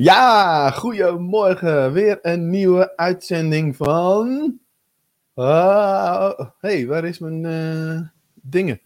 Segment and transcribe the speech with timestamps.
[0.00, 1.92] Ja, goedemorgen.
[1.92, 4.58] Weer een nieuwe uitzending van.
[5.34, 8.00] Ah, hey, waar is mijn eh,
[8.34, 8.80] dingen?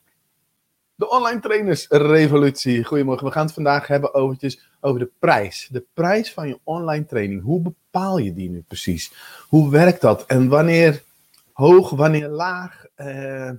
[0.95, 2.85] De online trainers revolutie.
[2.85, 3.27] Goedemorgen.
[3.27, 5.69] We gaan het vandaag hebben over de prijs.
[5.71, 7.43] De prijs van je online training.
[7.43, 9.13] Hoe bepaal je die nu precies?
[9.49, 10.27] Hoe werkt dat?
[10.27, 11.03] En wanneer
[11.53, 12.85] hoog, wanneer laag?
[12.95, 13.51] Eh,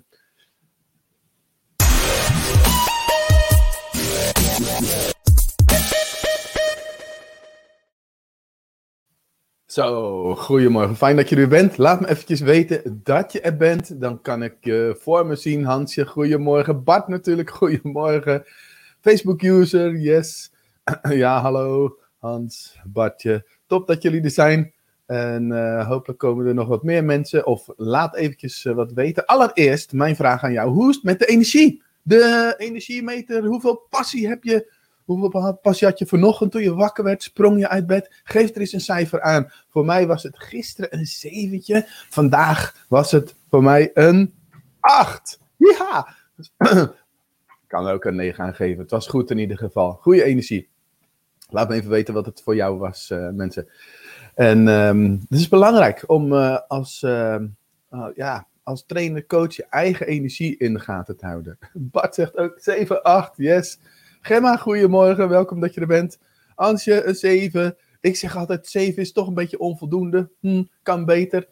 [9.74, 10.96] Zo, goedemorgen.
[10.96, 11.78] Fijn dat je er bent.
[11.78, 14.02] Laat me eventjes weten dat je er bent.
[14.02, 15.66] Dan kan ik je voor me zien.
[15.66, 16.84] Hansje, goedemorgen.
[16.84, 18.46] Bart natuurlijk, goedemorgen.
[19.02, 20.52] Facebook-user, yes.
[21.10, 21.98] ja, hallo.
[22.18, 23.48] Hans, Bartje.
[23.68, 24.74] Top dat jullie er zijn.
[25.06, 27.46] En uh, hopelijk komen er nog wat meer mensen.
[27.46, 29.26] Of laat eventjes uh, wat weten.
[29.26, 30.70] Allereerst, mijn vraag aan jou.
[30.72, 31.84] Hoe is het met de energie?
[32.02, 34.72] De energiemeter, hoeveel passie heb je
[35.62, 37.24] Passie had je vanochtend toen je wakker werd?
[37.24, 38.22] Sprong je uit bed?
[38.24, 39.52] Geef er eens een cijfer aan.
[39.70, 41.84] Voor mij was het gisteren een zeventje.
[42.10, 44.34] Vandaag was het voor mij een
[44.80, 45.40] acht.
[45.58, 46.16] Ja!
[46.38, 46.52] Ik
[47.68, 48.82] kan ook een 9 aan geven.
[48.82, 49.92] Het was goed in ieder geval.
[49.92, 50.70] Goede energie.
[51.50, 53.68] Laat me even weten wat het voor jou was, uh, mensen.
[54.36, 57.42] En um, het is belangrijk om uh, als, uh,
[58.16, 61.58] ja, als trainer, coach je eigen energie in de gaten te houden.
[61.74, 63.80] Bart zegt ook 7, 8, yes.
[64.26, 66.20] Gemma, goedemorgen, welkom dat je er bent.
[66.56, 67.76] Ansje, een 7.
[68.02, 70.30] Ik zeg altijd, 7 is toch een beetje onvoldoende.
[70.40, 71.48] Hm, kan beter.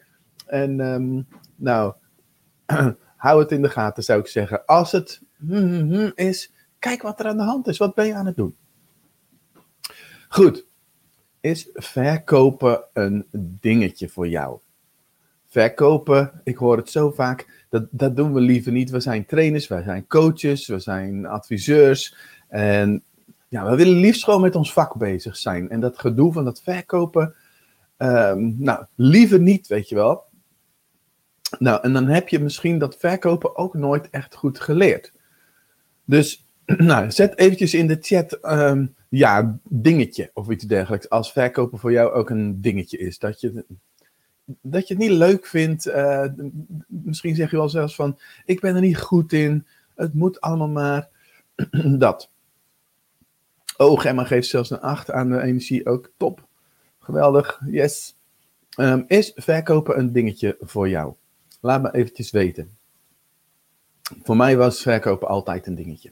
[0.45, 1.93] En um, nou,
[3.17, 4.65] hou het in de gaten zou ik zeggen.
[4.65, 7.77] Als het hm, hm, hm, is, kijk wat er aan de hand is.
[7.77, 8.55] Wat ben je aan het doen?
[10.27, 10.65] Goed.
[11.39, 13.27] Is verkopen een
[13.59, 14.59] dingetje voor jou?
[15.47, 18.89] Verkopen, ik hoor het zo vaak, dat, dat doen we liever niet.
[18.89, 22.15] We zijn trainers, wij zijn coaches, we zijn adviseurs.
[22.51, 23.03] En
[23.47, 25.69] ja, we willen liefst gewoon met ons vak bezig zijn.
[25.69, 27.35] En dat gedoe van dat verkopen,
[27.97, 30.23] um, nou, liever niet, weet je wel.
[31.59, 35.13] Nou, en dan heb je misschien dat verkopen ook nooit echt goed geleerd.
[36.05, 41.09] Dus, nou, zet eventjes in de chat, um, ja, dingetje of iets dergelijks.
[41.09, 43.19] Als verkopen voor jou ook een dingetje is.
[43.19, 43.65] Dat je,
[44.61, 45.87] dat je het niet leuk vindt.
[45.87, 46.25] Uh,
[46.87, 49.67] misschien zeg je wel zelfs van, ik ben er niet goed in.
[49.95, 51.09] Het moet allemaal maar.
[51.97, 52.29] dat.
[53.81, 55.85] Oh, Gemma geeft zelfs een 8 aan de energie.
[55.85, 56.47] Ook top.
[56.99, 57.61] Geweldig.
[57.65, 58.15] Yes.
[58.79, 61.13] Um, is verkopen een dingetje voor jou?
[61.61, 62.77] Laat me eventjes weten.
[64.23, 66.11] Voor mij was verkopen altijd een dingetje.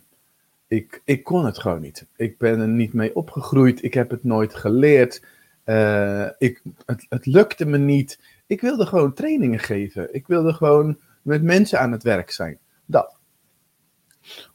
[0.68, 2.06] Ik, ik kon het gewoon niet.
[2.16, 3.84] Ik ben er niet mee opgegroeid.
[3.84, 5.24] Ik heb het nooit geleerd.
[5.66, 8.20] Uh, ik, het, het lukte me niet.
[8.48, 10.14] Ik wilde gewoon trainingen geven.
[10.14, 12.60] Ik wilde gewoon met mensen aan het werk zijn.
[12.86, 13.19] Dat.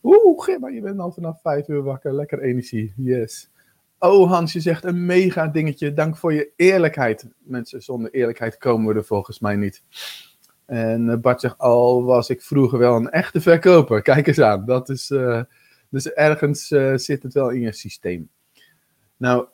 [0.03, 2.15] Oeh, Gemma, je bent al vanaf vijf uur wakker.
[2.15, 2.93] Lekker energie.
[2.97, 3.51] Yes.
[3.99, 5.93] Oh, Hans, je zegt een mega dingetje.
[5.93, 7.27] Dank voor je eerlijkheid.
[7.39, 9.83] Mensen, zonder eerlijkheid komen we er volgens mij niet.
[10.67, 14.03] En eh, Bart zegt, al was ik vroeger wel een echte verkoper.
[14.03, 14.65] Kijk eens aan.
[14.65, 15.43] Dat is, uh,
[15.89, 18.31] dus ergens uh, zit het wel in je systeem.
[19.17, 19.47] Nou.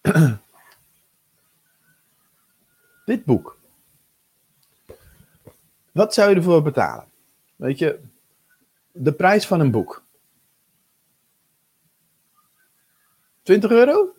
[3.04, 3.58] dit boek.
[5.92, 7.09] Wat zou je ervoor betalen?
[7.60, 8.00] Weet je,
[8.92, 10.04] de prijs van een boek.
[13.42, 14.14] 20 euro?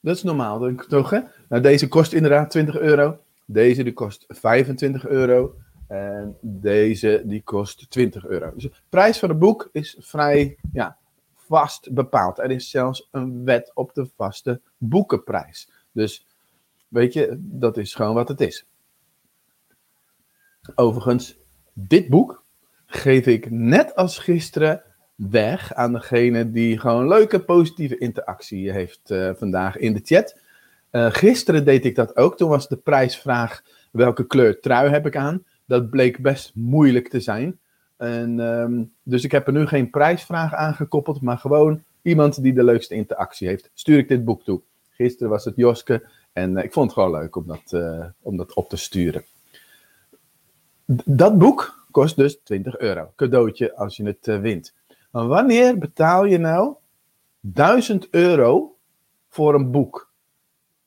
[0.00, 1.10] Dat is normaal, toch?
[1.10, 1.20] Hè?
[1.48, 3.20] Nou, deze kost inderdaad 20 euro.
[3.46, 5.54] Deze die kost 25 euro.
[5.88, 8.52] En deze die kost 20 euro.
[8.54, 10.98] Dus de prijs van een boek is vrij ja,
[11.34, 12.38] vast bepaald.
[12.38, 15.70] Er is zelfs een wet op de vaste boekenprijs.
[15.92, 16.26] Dus
[16.88, 18.66] weet je, dat is gewoon wat het is.
[20.74, 21.38] Overigens,
[21.72, 22.39] dit boek
[22.90, 24.82] geef ik net als gisteren
[25.14, 30.38] weg aan degene die gewoon leuke positieve interactie heeft uh, vandaag in de chat.
[30.92, 32.36] Uh, gisteren deed ik dat ook.
[32.36, 33.62] Toen was de prijsvraag
[33.92, 35.44] welke kleur trui heb ik aan.
[35.64, 37.58] Dat bleek best moeilijk te zijn.
[37.96, 42.64] En, um, dus ik heb er nu geen prijsvraag aangekoppeld, maar gewoon iemand die de
[42.64, 43.70] leukste interactie heeft.
[43.74, 44.60] Stuur ik dit boek toe.
[44.90, 47.82] Gisteren was het Joske en uh, ik vond het gewoon leuk om dat,
[48.22, 49.24] om dat op te sturen.
[51.04, 53.12] Dat boek, Kost dus 20 euro.
[53.16, 54.74] Cadeautje als je het uh, wint.
[55.10, 56.74] Maar wanneer betaal je nou
[57.40, 58.76] 1000 euro
[59.28, 60.12] voor een boek?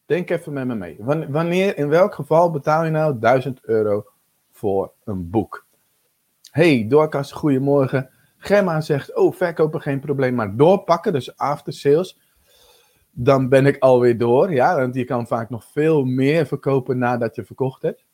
[0.06, 0.98] Denk even met me mee.
[1.30, 4.06] Wanneer, in welk geval betaal je nou 1000 euro
[4.52, 5.66] voor een boek?
[6.52, 8.10] Hey, Dorcas, goedemorgen.
[8.38, 12.20] Gemma zegt, oh, verkopen geen probleem, maar doorpakken, dus after sales.
[13.12, 17.36] Dan ben ik alweer door, ja, want je kan vaak nog veel meer verkopen nadat
[17.36, 18.06] je verkocht hebt.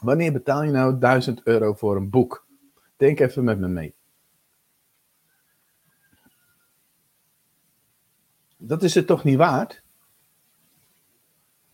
[0.00, 2.46] Wanneer betaal je nou 1000 euro voor een boek?
[2.96, 3.94] Denk even met me mee.
[8.56, 9.82] Dat is het toch niet waard?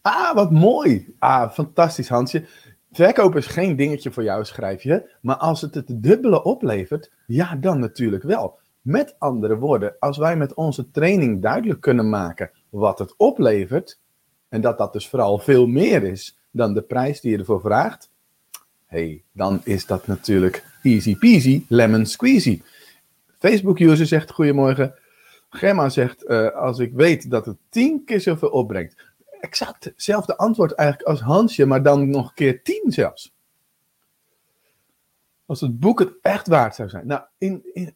[0.00, 1.14] Ah, wat mooi.
[1.18, 2.46] Ah, fantastisch, Hansje.
[2.92, 5.16] Verkoop is geen dingetje voor jou, schrijf je.
[5.20, 8.58] Maar als het het dubbele oplevert, ja, dan natuurlijk wel.
[8.80, 14.00] Met andere woorden, als wij met onze training duidelijk kunnen maken wat het oplevert,
[14.48, 18.10] en dat dat dus vooral veel meer is dan de prijs die je ervoor vraagt,
[18.86, 22.62] hey, dan is dat natuurlijk easy peasy, lemon squeezy.
[23.38, 24.94] Facebook-user zegt goedemorgen.
[25.50, 28.94] Gemma zegt, uh, als ik weet dat het tien keer zoveel opbrengt.
[29.40, 33.34] Exact hetzelfde antwoord eigenlijk als Hansje, maar dan nog een keer tien zelfs.
[35.46, 37.06] Als het boek het echt waard zou zijn.
[37.06, 37.94] Nou, in, in,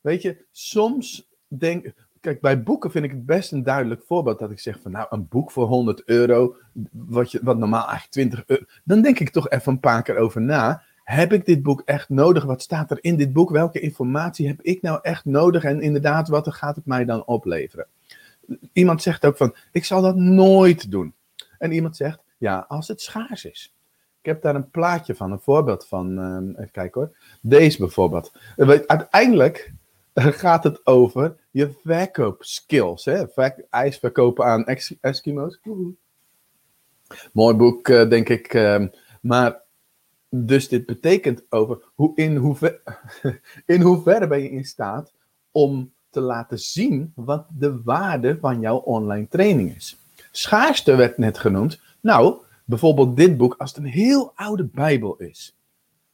[0.00, 4.50] weet je, soms denk Kijk, bij boeken vind ik het best een duidelijk voorbeeld dat
[4.50, 6.56] ik zeg van nou, een boek voor 100 euro,
[6.92, 8.64] wat, je, wat normaal eigenlijk 20 euro.
[8.84, 12.08] Dan denk ik toch even een paar keer over na heb ik dit boek echt
[12.08, 12.44] nodig?
[12.44, 13.50] Wat staat er in dit boek?
[13.50, 15.64] Welke informatie heb ik nou echt nodig?
[15.64, 17.86] En inderdaad, wat gaat het mij dan opleveren?
[18.72, 21.14] Iemand zegt ook van, ik zal dat nooit doen.
[21.58, 23.74] En iemand zegt, ja, als het schaars is.
[24.20, 26.18] Ik heb daar een plaatje van, een voorbeeld van.
[26.18, 27.16] Uh, even kijken hoor.
[27.40, 28.32] Deze bijvoorbeeld.
[28.86, 29.72] Uiteindelijk
[30.14, 33.04] gaat het over je verkoopskills.
[33.04, 33.24] Hè?
[33.70, 34.64] ijs verkopen aan
[35.00, 35.58] Eskimo's.
[37.32, 38.54] Mooi boek, uh, denk ik.
[38.54, 38.84] Uh,
[39.20, 39.60] maar
[40.28, 42.82] dus dit betekent over hoe, in, hoever,
[43.66, 45.12] in hoeverre ben je in staat
[45.50, 49.96] om te laten zien wat de waarde van jouw online training is.
[50.30, 51.80] Schaarste werd net genoemd.
[52.00, 55.56] Nou, bijvoorbeeld dit boek, als het een heel oude Bijbel is.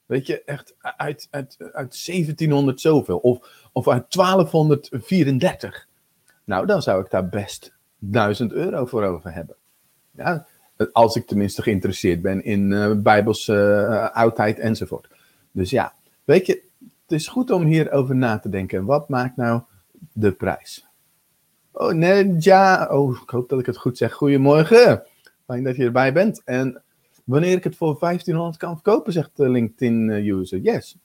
[0.09, 3.19] Weet je, echt uit, uit, uit 1700 zoveel.
[3.19, 5.87] Of, of uit 1234.
[6.45, 9.57] Nou, dan zou ik daar best 1000 euro voor over hebben.
[10.11, 10.47] Ja,
[10.93, 15.09] als ik tenminste geïnteresseerd ben in uh, bijbelse uh, oudheid enzovoort.
[15.53, 15.95] Dus ja,
[16.25, 18.85] weet je, het is goed om hierover na te denken.
[18.85, 19.63] Wat maakt nou
[20.13, 20.87] de prijs?
[21.73, 22.89] Oh, nee, ja.
[22.91, 24.13] Oh, ik hoop dat ik het goed zeg.
[24.13, 25.03] Goedemorgen.
[25.47, 26.43] Fijn dat je erbij bent.
[26.45, 26.83] En
[27.29, 30.59] wanneer ik het voor 1500 kan verkopen, zegt de LinkedIn-user.
[30.59, 30.97] Yes.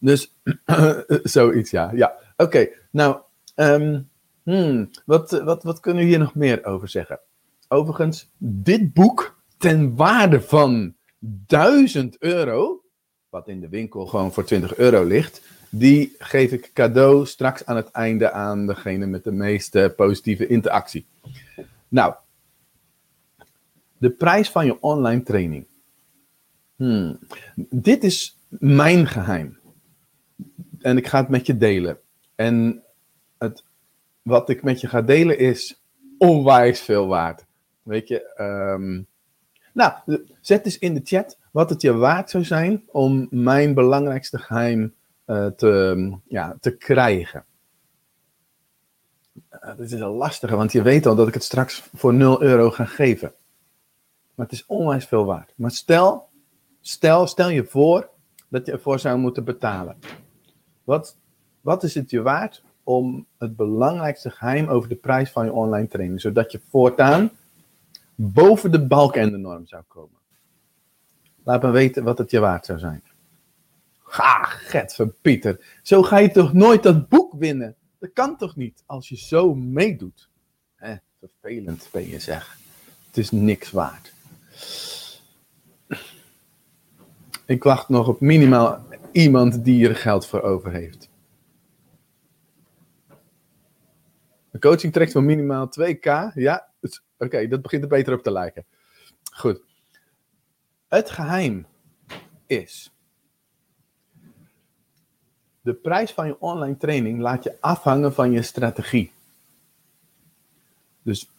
[0.00, 0.36] Dus
[1.22, 1.90] zoiets, ja.
[1.94, 2.68] Ja, oké.
[2.90, 3.16] Nou,
[3.56, 4.08] um,
[4.42, 7.20] hmm, wat, wat, wat kunnen we hier nog meer over zeggen?
[7.68, 12.82] Overigens, dit boek ten waarde van 1000 euro,
[13.28, 17.76] wat in de winkel gewoon voor 20 euro ligt, die geef ik cadeau straks aan
[17.76, 21.06] het einde aan degene met de meeste positieve interactie.
[21.88, 22.14] Nou,
[24.00, 25.66] de prijs van je online training.
[26.76, 27.18] Hmm.
[27.70, 29.58] Dit is mijn geheim.
[30.78, 31.98] En ik ga het met je delen.
[32.34, 32.82] En
[33.38, 33.64] het,
[34.22, 35.82] wat ik met je ga delen is
[36.18, 37.44] onwijs veel waard.
[37.82, 38.34] Weet je,
[38.76, 39.06] um,
[39.72, 39.92] nou,
[40.40, 44.94] zet eens in de chat wat het je waard zou zijn om mijn belangrijkste geheim
[45.26, 47.44] uh, te, ja, te krijgen.
[49.64, 52.42] Uh, dit is een lastige, want je weet al dat ik het straks voor 0
[52.42, 53.32] euro ga geven.
[54.40, 55.52] Maar het is onwijs veel waard.
[55.56, 56.28] Maar stel,
[56.80, 58.10] stel, stel je voor
[58.48, 59.98] dat je ervoor zou moeten betalen.
[60.84, 61.16] Wat,
[61.60, 65.88] wat is het je waard om het belangrijkste geheim over de prijs van je online
[65.88, 67.30] training, zodat je voortaan
[68.14, 70.18] boven de balk en de norm zou komen.
[71.44, 73.02] Laat me weten wat het je waard zou zijn.
[73.98, 75.78] Ga, get van Pieter.
[75.82, 77.76] Zo ga je toch nooit dat boek winnen?
[77.98, 80.28] Dat kan toch niet als je zo meedoet?
[81.18, 82.58] Vervelend ben je zeg.
[83.06, 84.18] Het is niks waard.
[87.46, 91.08] Ik wacht nog op minimaal iemand die er geld voor over heeft.
[94.50, 96.34] De coaching trekt van minimaal 2k.
[96.34, 96.70] Ja,
[97.20, 98.64] Oké, dat begint er beter op te lijken.
[99.32, 99.60] Goed.
[100.88, 101.66] Het geheim
[102.46, 102.92] is.
[105.60, 109.12] De prijs van je online training laat je afhangen van je strategie.
[111.02, 111.30] Dus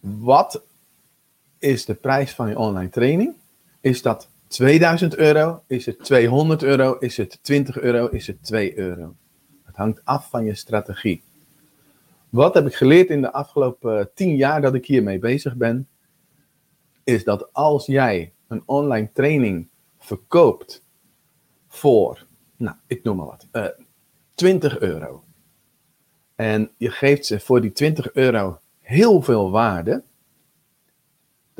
[0.00, 0.62] wat
[1.60, 3.34] is de prijs van je online training?
[3.80, 5.62] Is dat 2000 euro?
[5.66, 6.96] Is het 200 euro?
[6.98, 8.06] Is het 20 euro?
[8.06, 9.14] Is het 2 euro?
[9.64, 11.22] Het hangt af van je strategie.
[12.28, 15.88] Wat heb ik geleerd in de afgelopen eh, tien jaar dat ik hiermee bezig ben?
[17.04, 20.84] Is dat als jij een online training verkoopt
[21.68, 22.26] voor,
[22.56, 23.70] nou, ik noem maar wat, uh, eh,
[24.34, 25.24] 20 euro.
[26.34, 30.02] En je geeft ze voor die 20 euro heel veel waarde.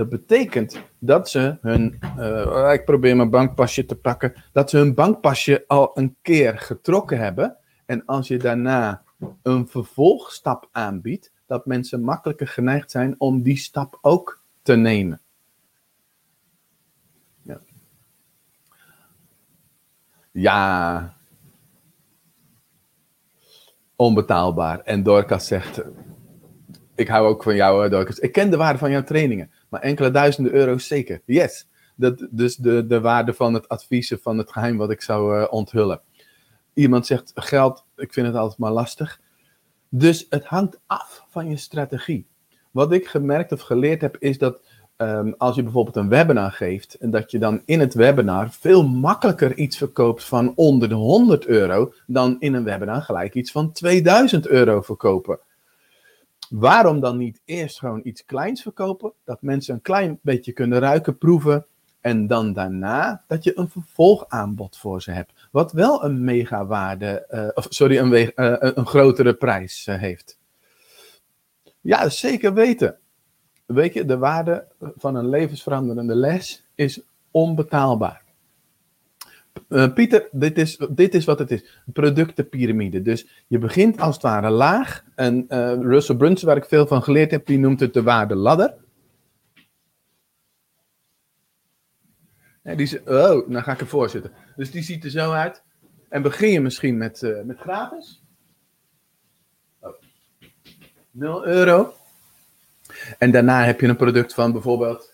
[0.00, 4.94] Dat betekent dat ze hun, uh, ik probeer mijn bankpasje te pakken, dat ze hun
[4.94, 7.56] bankpasje al een keer getrokken hebben.
[7.86, 9.02] En als je daarna
[9.42, 15.20] een vervolgstap aanbiedt, dat mensen makkelijker geneigd zijn om die stap ook te nemen.
[17.42, 17.60] Ja.
[20.32, 21.14] ja.
[23.96, 24.80] Onbetaalbaar.
[24.80, 25.82] En Dorcas zegt,
[26.94, 28.18] ik hou ook van jou, Dorcas.
[28.18, 31.22] Ik ken de waarde van jouw trainingen, maar enkele duizenden euro's zeker.
[31.24, 31.68] Yes.
[31.96, 35.46] Dat, dus de, de waarde van het adviezen van het geheim wat ik zou uh,
[35.50, 36.00] onthullen.
[36.74, 39.20] Iemand zegt geld, ik vind het altijd maar lastig.
[39.88, 42.26] Dus het hangt af van je strategie.
[42.70, 44.60] Wat ik gemerkt of geleerd heb, is dat
[44.96, 48.88] um, als je bijvoorbeeld een webinar geeft, en dat je dan in het webinar veel
[48.88, 53.72] makkelijker iets verkoopt van onder de 100 euro, dan in een webinar gelijk iets van
[53.72, 55.38] 2000 euro verkopen.
[56.50, 61.18] Waarom dan niet eerst gewoon iets kleins verkopen, dat mensen een klein beetje kunnen ruiken,
[61.18, 61.66] proeven,
[62.00, 67.48] en dan daarna dat je een vervolgaanbod voor ze hebt, wat wel een megawaarde, uh,
[67.54, 70.38] of sorry, een, uh, een grotere prijs uh, heeft.
[71.80, 72.98] Ja, zeker weten.
[73.66, 74.66] Weet je, de waarde
[74.96, 78.22] van een levensveranderende les is onbetaalbaar.
[79.68, 81.82] Uh, Pieter, dit is, dit is wat het is.
[81.92, 83.02] Productenpyramide.
[83.02, 85.04] Dus je begint als het ware laag.
[85.14, 88.34] En uh, Russell Brunson, waar ik veel van geleerd heb, die noemt het de waarde
[88.34, 88.74] ladder.
[92.62, 94.32] Die, oh, nou ga ik ervoor zitten.
[94.56, 95.62] Dus die ziet er zo uit.
[96.08, 98.22] En begin je misschien met, uh, met gratis.
[99.80, 99.92] Oh.
[101.10, 101.94] 0 euro.
[103.18, 105.12] En daarna heb je een product van bijvoorbeeld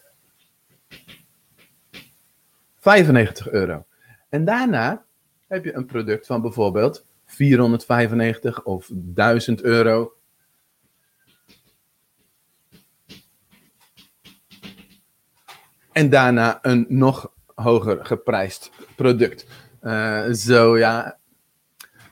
[2.79, 3.86] 95 euro.
[4.29, 5.05] En daarna
[5.47, 10.17] heb je een product van bijvoorbeeld 495 of 1000 euro.
[15.93, 19.47] En daarna een nog hoger geprijsd product.
[19.83, 21.19] Uh, zo ja,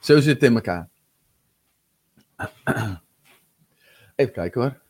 [0.00, 0.88] zo zit het in elkaar.
[4.16, 4.80] Even kijken hoor.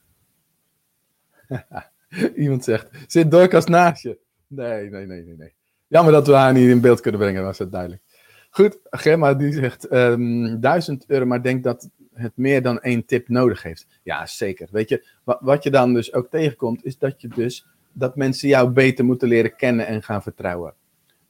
[2.42, 4.18] Iemand zegt, zit Dorcas naast je?
[4.46, 5.54] Nee, nee, nee, nee, nee.
[5.86, 8.02] Jammer dat we haar niet in beeld kunnen brengen, was het duidelijk.
[8.50, 13.04] Goed, Gemma die zegt um, ehm, 1000 euro, maar denkt dat het meer dan één
[13.04, 13.86] tip nodig heeft.
[14.02, 14.68] Ja, zeker.
[14.70, 18.48] Weet je, wat, wat je dan dus ook tegenkomt, is dat je dus dat mensen
[18.48, 20.74] jou beter moeten leren kennen en gaan vertrouwen.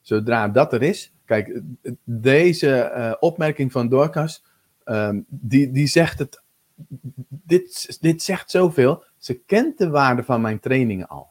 [0.00, 1.60] Zodra dat er is, kijk,
[2.04, 4.44] deze uh, opmerking van Dorcas,
[4.84, 6.42] um, die, die zegt het,
[7.28, 9.04] dit, dit zegt zoveel.
[9.18, 11.28] Ze kent de waarde van mijn trainingen al.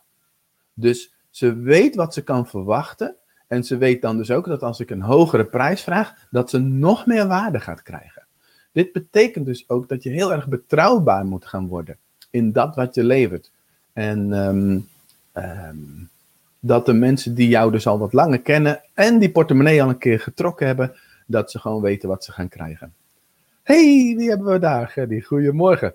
[0.73, 3.15] Dus ze weet wat ze kan verwachten.
[3.47, 6.59] En ze weet dan dus ook dat als ik een hogere prijs vraag, dat ze
[6.59, 8.25] nog meer waarde gaat krijgen.
[8.71, 11.97] Dit betekent dus ook dat je heel erg betrouwbaar moet gaan worden
[12.29, 13.51] in dat wat je levert.
[13.93, 14.87] En um,
[15.33, 16.09] um,
[16.59, 19.97] dat de mensen die jou dus al wat langer kennen en die portemonnee al een
[19.97, 20.95] keer getrokken hebben,
[21.27, 22.93] dat ze gewoon weten wat ze gaan krijgen.
[23.63, 25.05] hey, wie hebben we daar?
[25.07, 25.93] Die goedemorgen.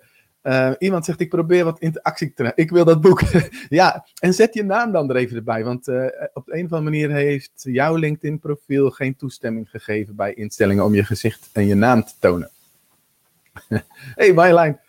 [0.49, 3.21] Uh, iemand zegt, ik probeer wat interactie te Ik wil dat boek.
[3.69, 5.64] ja, en zet je naam dan er even erbij.
[5.64, 10.35] Want uh, op de een of andere manier heeft jouw LinkedIn-profiel geen toestemming gegeven bij
[10.35, 12.50] instellingen om je gezicht en je naam te tonen.
[14.14, 14.81] hey Marjolein,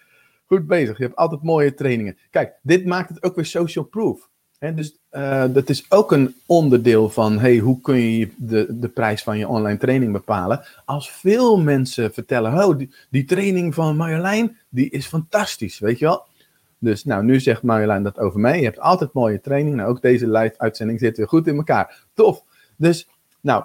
[0.46, 0.98] goed bezig.
[0.98, 2.18] Je hebt altijd mooie trainingen.
[2.30, 4.29] Kijk, dit maakt het ook weer social proof.
[4.60, 9.24] Dus uh, dat is ook een onderdeel van hey, hoe kun je de, de prijs
[9.24, 10.66] van je online training bepalen.
[10.86, 12.78] Als veel mensen vertellen, oh,
[13.10, 16.25] die, training van Marjolein, die is fantastisch, weet je wel.
[16.80, 18.58] Dus nou, nu zegt Marjolein dat over mij.
[18.58, 19.75] Je hebt altijd mooie training.
[19.75, 22.04] Nou, ook deze live-uitzending zit weer goed in elkaar.
[22.13, 22.44] Tof.
[22.75, 23.10] Dus,
[23.42, 23.63] nou,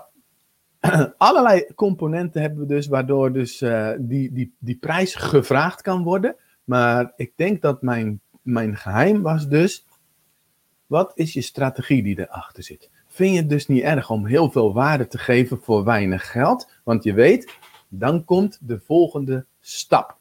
[1.17, 6.37] allerlei componenten hebben we dus, waardoor dus uh, die, die, die prijs gevraagd kan worden.
[6.65, 9.87] Maar ik denk dat mijn, mijn geheim was dus
[10.95, 12.91] wat is je strategie die erachter zit?
[13.07, 16.73] Vind je het dus niet erg om heel veel waarde te geven voor weinig geld?
[16.85, 17.59] Want je weet,
[17.89, 20.17] dan komt de volgende stap.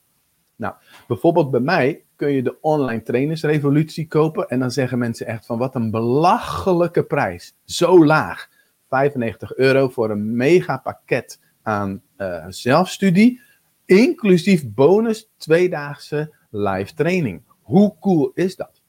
[0.55, 0.73] Nou,
[1.07, 4.47] bijvoorbeeld bij mij kun je de online trainersrevolutie kopen.
[4.47, 7.55] En dan zeggen mensen echt van wat een belachelijke prijs.
[7.63, 8.49] Zo laag.
[8.89, 13.41] 95 euro voor een mega pakket aan uh, zelfstudie.
[13.85, 17.41] Inclusief bonus tweedaagse live training.
[17.61, 18.82] Hoe cool is dat?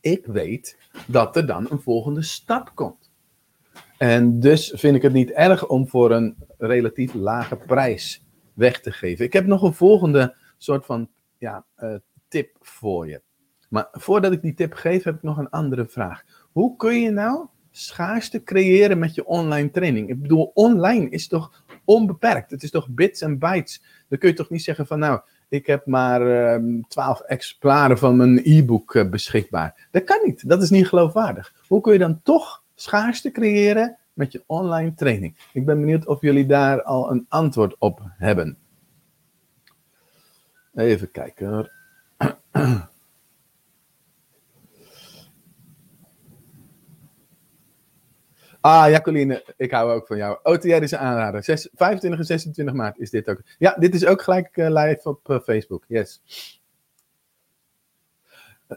[0.00, 3.10] Ik weet dat er dan een volgende stap komt.
[3.98, 8.92] En dus vind ik het niet erg om voor een relatief lage prijs weg te
[8.92, 9.24] geven.
[9.24, 11.94] Ik heb nog een volgende soort van ja, uh,
[12.28, 13.22] tip voor je.
[13.68, 16.22] Maar voordat ik die tip geef, heb ik nog een andere vraag.
[16.52, 20.08] Hoe kun je nou schaarste creëren met je online training?
[20.08, 22.50] Ik bedoel, online is toch onbeperkt?
[22.50, 23.82] Het is toch bits en bytes?
[24.08, 28.16] Dan kun je toch niet zeggen van nou, ik heb maar ehm, twaalf exemplaren van
[28.16, 29.88] mijn e-book uh, beschikbaar.
[29.90, 30.48] Dat kan niet.
[30.48, 31.54] Dat is niet geloofwaardig.
[31.66, 35.36] Hoe kun je dan toch schaarste creëren met je online training?
[35.52, 38.58] Ik ben benieuwd of jullie daar al een antwoord op hebben.
[40.74, 41.70] Even kijken.
[48.60, 50.38] Ah, Jacqueline, ik hou ook van jou.
[50.42, 51.42] OTR is een aanrader.
[51.44, 53.42] 25 en 26 maart is dit ook.
[53.58, 55.84] Ja, dit is ook gelijk uh, live op uh, Facebook.
[55.88, 56.22] Yes.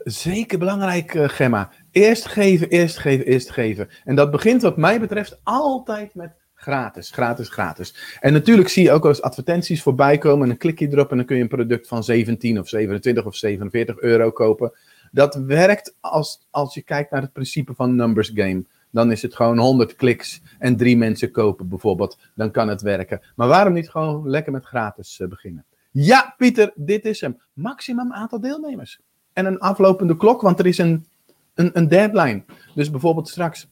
[0.04, 1.72] Zeker belangrijk, uh, Gemma.
[1.92, 3.90] Eerst geven, eerst geven, eerst geven.
[4.04, 8.18] En dat begint wat mij betreft altijd met gratis, gratis, gratis.
[8.20, 11.18] En natuurlijk zie je ook eens advertenties voorbij komen en dan klik je erop en
[11.18, 14.72] dan kun je een product van 17 of 27 of 47 euro kopen.
[15.12, 18.66] Dat werkt als, als je kijkt naar het principe van numbers game.
[18.94, 22.18] Dan is het gewoon 100 kliks en drie mensen kopen bijvoorbeeld.
[22.36, 23.22] Dan kan het werken.
[23.36, 25.66] Maar waarom niet gewoon lekker met gratis uh, beginnen?
[25.92, 27.42] Ja, Pieter, dit is hem.
[27.54, 29.00] Maximum aantal deelnemers.
[29.34, 31.06] En een aflopende klok, want er is een,
[31.54, 32.44] een, een deadline.
[32.76, 33.68] Dus bijvoorbeeld straks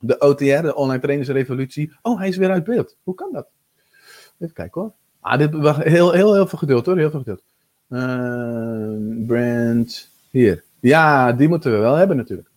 [0.00, 1.92] de OTR, de Online Trainers Revolutie.
[2.02, 2.96] Oh, hij is weer uit beeld.
[3.02, 3.46] Hoe kan dat?
[4.38, 4.92] Even kijken hoor.
[5.20, 6.96] Ah, dit was heel, heel, heel veel geduld hoor.
[6.96, 7.42] Heel veel geduld.
[7.88, 10.10] Uh, brand.
[10.30, 10.64] Hier.
[10.80, 12.48] Ja, die moeten we wel hebben natuurlijk.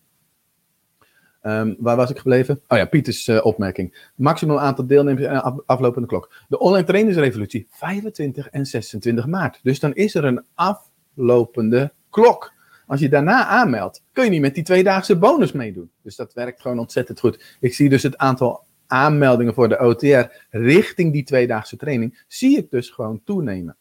[1.41, 2.61] Um, waar was ik gebleven?
[2.67, 4.09] Oh ja, Pieters uh, opmerking.
[4.15, 6.33] Maximaal aantal deelnemers en af, aflopende klok.
[6.47, 9.59] De Online Trainers Revolutie 25 en 26 maart.
[9.63, 12.53] Dus dan is er een aflopende klok.
[12.87, 15.91] Als je daarna aanmeldt, kun je niet met die tweedaagse bonus meedoen.
[16.01, 17.57] Dus dat werkt gewoon ontzettend goed.
[17.59, 22.71] Ik zie dus het aantal aanmeldingen voor de OTR richting die tweedaagse training, zie ik
[22.71, 23.77] dus gewoon toenemen.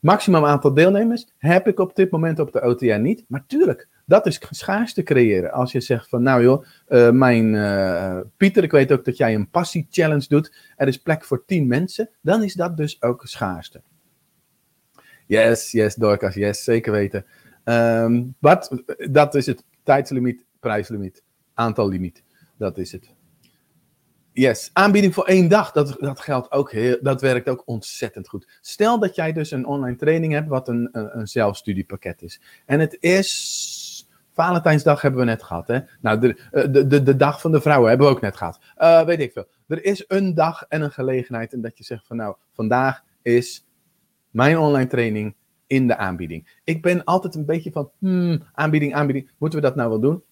[0.00, 3.24] Maximum aantal deelnemers heb ik op dit moment op de OTR niet.
[3.28, 5.52] Maar tuurlijk, dat is schaarste creëren.
[5.52, 9.34] Als je zegt van, nou joh, uh, mijn uh, Pieter, ik weet ook dat jij
[9.34, 10.54] een passie challenge doet.
[10.76, 12.10] Er is plek voor 10 mensen.
[12.20, 13.82] Dan is dat dus ook schaarste.
[15.26, 17.26] Yes, yes, Dorcas, yes, zeker weten.
[17.64, 18.34] Um,
[19.10, 21.22] dat is het tijdslimiet, prijslimiet,
[21.54, 22.22] aantallimiet.
[22.58, 23.14] Dat is het.
[24.34, 28.58] Yes, aanbieding voor één dag, dat, dat geldt ook heel, dat werkt ook ontzettend goed.
[28.60, 32.40] Stel dat jij dus een online training hebt wat een, een zelfstudiepakket is.
[32.66, 33.81] En het is,
[34.32, 35.78] Valentijnsdag hebben we net gehad hè.
[36.00, 36.36] Nou, de,
[36.70, 38.58] de, de, de dag van de vrouwen hebben we ook net gehad.
[38.78, 39.46] Uh, weet ik veel.
[39.66, 43.66] Er is een dag en een gelegenheid en dat je zegt van nou, vandaag is
[44.30, 45.34] mijn online training
[45.66, 46.60] in de aanbieding.
[46.64, 50.22] Ik ben altijd een beetje van, hmm, aanbieding, aanbieding, moeten we dat nou wel doen?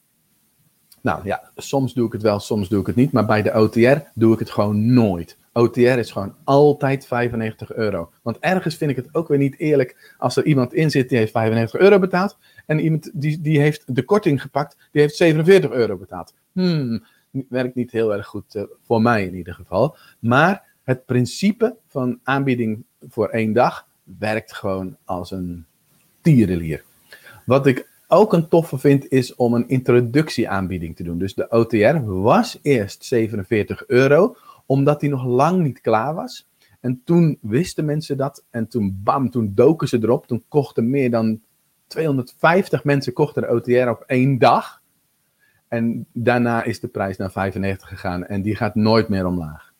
[1.02, 3.52] Nou ja, soms doe ik het wel, soms doe ik het niet, maar bij de
[3.52, 5.38] OTR doe ik het gewoon nooit.
[5.52, 8.12] OTR is gewoon altijd 95 euro.
[8.22, 11.18] Want ergens vind ik het ook weer niet eerlijk als er iemand in zit die
[11.18, 12.38] heeft 95 euro betaald
[12.70, 16.34] en iemand die, die heeft de korting gepakt, die heeft 47 euro betaald.
[16.52, 17.04] Hmm,
[17.48, 19.96] werkt niet heel erg goed uh, voor mij in ieder geval.
[20.18, 23.86] Maar het principe van aanbieding voor één dag
[24.18, 25.64] werkt gewoon als een
[26.20, 26.84] tierenlier.
[27.44, 31.18] Wat ik ook een toffe vind, is om een introductieaanbieding te doen.
[31.18, 36.48] Dus de OTR was eerst 47 euro, omdat die nog lang niet klaar was.
[36.80, 38.44] En toen wisten mensen dat.
[38.50, 40.26] En toen, bam, toen doken ze erop.
[40.26, 41.40] Toen kochten meer dan
[41.90, 44.82] 250 mensen kochten de OTR op één dag.
[45.68, 48.26] En daarna is de prijs naar 95 gegaan.
[48.26, 49.72] En die gaat nooit meer omlaag.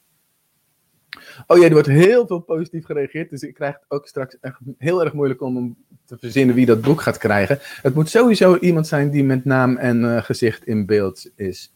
[1.47, 3.31] Oh ja, er wordt heel veel positief gereageerd.
[3.31, 6.81] Dus ik krijg het ook straks echt heel erg moeilijk om te verzinnen wie dat
[6.81, 7.59] boek gaat krijgen.
[7.61, 11.75] Het moet sowieso iemand zijn die met naam en uh, gezicht in beeld is.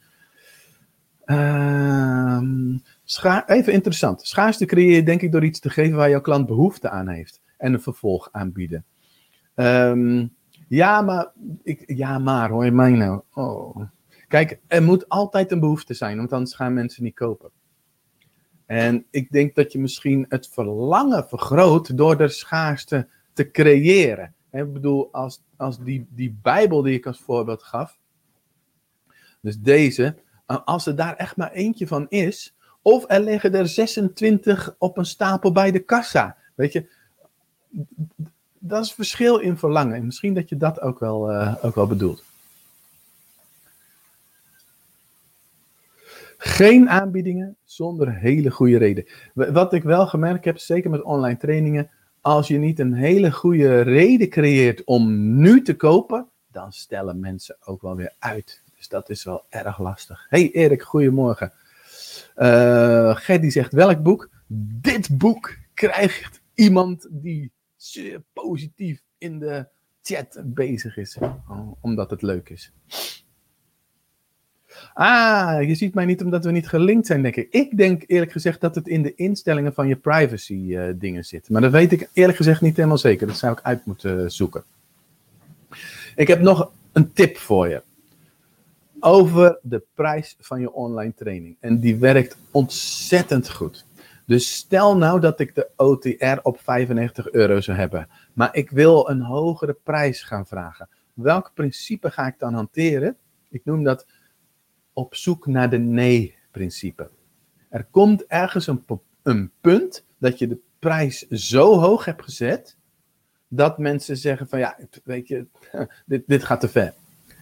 [1.26, 2.40] Uh,
[3.46, 4.26] even interessant.
[4.26, 7.40] Schaarste creëer je denk ik door iets te geven waar jouw klant behoefte aan heeft.
[7.56, 8.84] En een vervolg aanbieden.
[9.54, 10.34] Um,
[10.68, 13.22] ja, maar, ik, ja, maar hoor je mij nou?
[13.34, 13.76] Oh.
[14.28, 17.50] Kijk, er moet altijd een behoefte zijn, want anders gaan mensen niet kopen.
[18.66, 24.34] En ik denk dat je misschien het verlangen vergroot door de schaarste te creëren.
[24.50, 27.98] Ik bedoel, als, als die, die Bijbel die ik als voorbeeld gaf,
[29.40, 34.74] dus deze, als er daar echt maar eentje van is, of er liggen er 26
[34.78, 36.88] op een stapel bij de kassa, weet je,
[38.66, 40.04] dat is verschil in verlangen.
[40.04, 42.24] misschien dat je dat ook wel, uh, ook wel bedoelt.
[46.38, 49.06] Geen aanbiedingen zonder hele goede reden.
[49.34, 53.80] Wat ik wel gemerkt heb, zeker met online trainingen, als je niet een hele goede
[53.80, 58.62] reden creëert om nu te kopen, dan stellen mensen ook wel weer uit.
[58.76, 60.26] Dus dat is wel erg lastig.
[60.28, 61.52] Hey Erik, goedemorgen.
[62.36, 64.28] Uh, zegt, welk boek?
[64.80, 67.52] Dit boek krijgt iemand die
[67.84, 69.66] zeer positief in de
[70.02, 71.18] chat bezig is.
[71.80, 72.72] Omdat het leuk is.
[74.94, 77.48] Ah, je ziet mij niet omdat we niet gelinkt zijn, denk ik.
[77.50, 81.50] Ik denk eerlijk gezegd dat het in de instellingen van je privacy uh, dingen zit.
[81.50, 83.26] Maar dat weet ik eerlijk gezegd niet helemaal zeker.
[83.26, 84.64] Dat zou ik uit moeten zoeken.
[86.16, 87.82] Ik heb nog een tip voor je.
[89.00, 91.56] Over de prijs van je online training.
[91.60, 93.84] En die werkt ontzettend goed.
[94.26, 98.08] Dus stel nou dat ik de OTR op 95 euro zou hebben.
[98.32, 100.88] Maar ik wil een hogere prijs gaan vragen.
[101.12, 103.16] Welk principe ga ik dan hanteren?
[103.50, 104.06] Ik noem dat
[104.92, 107.10] op zoek naar de nee-principe.
[107.68, 108.84] Er komt ergens een,
[109.22, 112.76] een punt dat je de prijs zo hoog hebt gezet
[113.48, 115.46] dat mensen zeggen van ja, weet je,
[116.06, 116.94] dit, dit gaat te ver.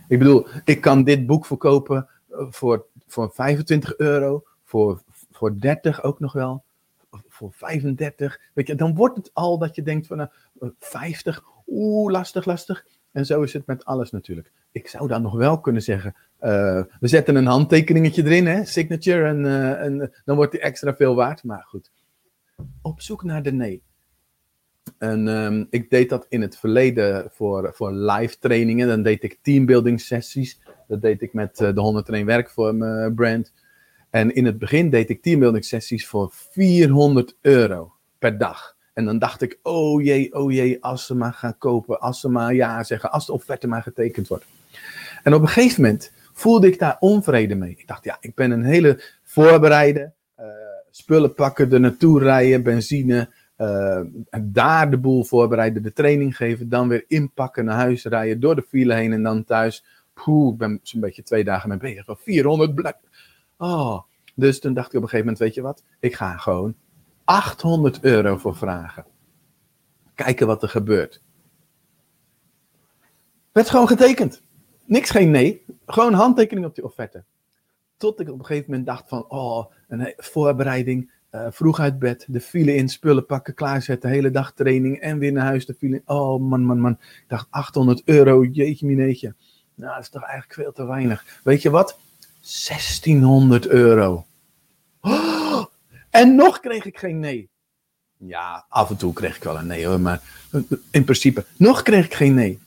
[0.08, 6.02] Ik bedoel, ik kan dit boek verkopen eh, voor, voor 25 euro, voor, voor 30
[6.02, 6.64] ook nog wel,
[7.32, 8.40] voor 35.
[8.54, 10.30] Weet je, dan wordt het al dat je denkt van nou,
[10.78, 12.86] 50, oeh, lastig, lastig.
[13.12, 14.52] En zo is het met alles natuurlijk.
[14.72, 19.28] Ik zou dan nog wel kunnen zeggen, uh, we zetten een handtekeningetje erin, hè, signature,
[19.28, 19.46] en,
[19.78, 21.44] en dan wordt die extra veel waard.
[21.44, 21.90] Maar goed,
[22.82, 23.82] op zoek naar de nee.
[24.98, 28.88] En um, ik deed dat in het verleden voor, voor live trainingen.
[28.88, 30.60] Dan deed ik teambuilding sessies.
[30.88, 32.78] Dat deed ik met de 101 werkvorm
[33.14, 33.52] brand.
[34.12, 38.76] En in het begin deed ik teambuilding sessies voor 400 euro per dag.
[38.92, 42.28] En dan dacht ik, oh jee, oh jee, als ze maar gaan kopen, als ze
[42.28, 44.44] maar ja zeggen, als de offerte maar getekend wordt.
[45.22, 47.70] En op een gegeven moment voelde ik daar onvrede mee.
[47.70, 50.46] Ik dacht, ja, ik ben een hele voorbereide, uh,
[50.90, 54.00] spullen pakken, er naartoe rijden, benzine, uh,
[54.42, 58.66] daar de boel voorbereiden, de training geven, dan weer inpakken, naar huis rijden, door de
[58.68, 59.84] file heen en dan thuis.
[60.14, 62.04] Poeh, ik ben zo'n beetje twee dagen mee bezig.
[62.04, 62.96] Van 400 blak.
[63.62, 64.02] Oh,
[64.34, 66.74] dus toen dacht ik op een gegeven moment, weet je wat, ik ga gewoon
[67.24, 69.04] 800 euro voor vragen.
[70.14, 71.22] Kijken wat er gebeurt.
[73.52, 74.42] Werd gewoon getekend.
[74.84, 75.64] Niks geen nee.
[75.86, 77.24] Gewoon handtekening op die offerte.
[77.96, 81.12] Tot ik op een gegeven moment dacht van, oh, een voorbereiding.
[81.30, 85.32] Uh, vroeg uit bed, de file in, spullen pakken, klaarzetten, hele dag training en weer
[85.32, 86.02] naar huis de file in.
[86.04, 86.92] Oh man, man, man.
[86.92, 89.34] Ik dacht 800 euro, jeetje mineetje.
[89.74, 91.40] Nou, dat is toch eigenlijk veel te weinig.
[91.44, 91.98] Weet je wat?
[92.42, 94.24] 1600 euro.
[96.10, 97.48] En nog kreeg ik geen nee.
[98.16, 100.22] Ja, af en toe kreeg ik wel een nee hoor, maar
[100.90, 102.58] in principe, nog kreeg ik geen nee.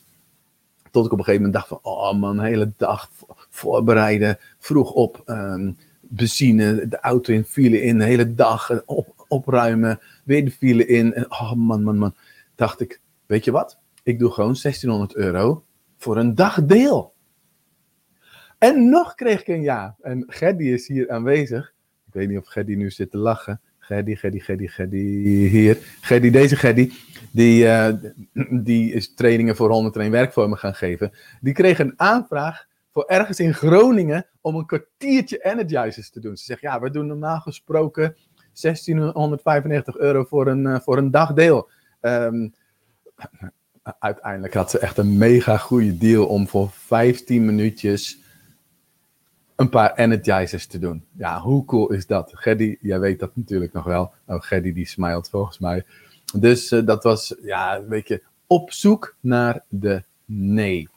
[0.90, 3.10] Tot ik op een gegeven moment dacht van, oh man, hele dag
[3.50, 9.24] voorbereiden, vroeg op, um, benzine, de auto in, file in, de hele dag eh, op,
[9.28, 11.26] opruimen, weer de file in.
[11.28, 12.14] Oh man, man, man.
[12.54, 13.78] Dacht ik, weet je wat?
[14.02, 15.64] Ik doe gewoon 1600 euro
[15.96, 17.14] voor een dagdeel.
[18.58, 19.96] En nog kreeg ik een ja.
[20.00, 21.74] En Geddy is hier aanwezig.
[22.06, 23.60] Ik weet niet of Geddy nu zit te lachen.
[23.78, 25.78] Geddy, Geddy, Geddy, Geddy, hier.
[26.00, 26.92] Geddy, deze Geddy,
[27.32, 27.88] die, uh,
[28.50, 31.12] die is trainingen voor 101 werkvormen gaan geven.
[31.40, 36.36] Die kreeg een aanvraag voor ergens in Groningen om een kwartiertje energizers te doen.
[36.36, 38.16] Ze zegt, ja, we doen normaal gesproken
[38.52, 41.70] 1695 euro voor een, uh, voor een dagdeel.
[42.00, 42.54] Um,
[43.98, 48.24] uiteindelijk had ze echt een mega goede deal om voor 15 minuutjes
[49.56, 51.04] een paar energizers te doen.
[51.12, 52.30] Ja, hoe cool is dat?
[52.34, 54.12] Geddy, jij weet dat natuurlijk nog wel.
[54.26, 55.84] Oh, Geddy die smilt volgens mij.
[56.38, 60.88] Dus uh, dat was, ja, een beetje op zoek naar de nee.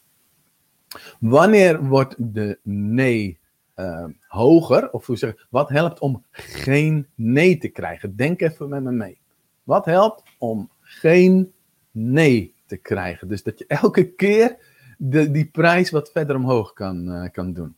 [1.19, 3.39] Wanneer wordt de nee
[3.75, 4.91] uh, hoger?
[4.91, 8.15] Of hoe zeg wat helpt om geen nee te krijgen?
[8.15, 9.19] Denk even met me mee.
[9.63, 11.51] Wat helpt om geen
[11.91, 13.27] nee te krijgen?
[13.27, 14.57] Dus dat je elke keer
[14.97, 17.75] de, die prijs wat verder omhoog kan, uh, kan doen.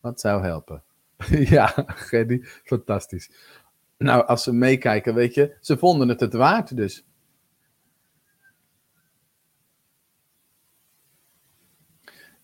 [0.00, 0.82] Wat zou helpen?
[1.56, 3.30] ja, Geddy, fantastisch.
[3.98, 7.04] Nou, als ze meekijken, weet je, ze vonden het het waard dus.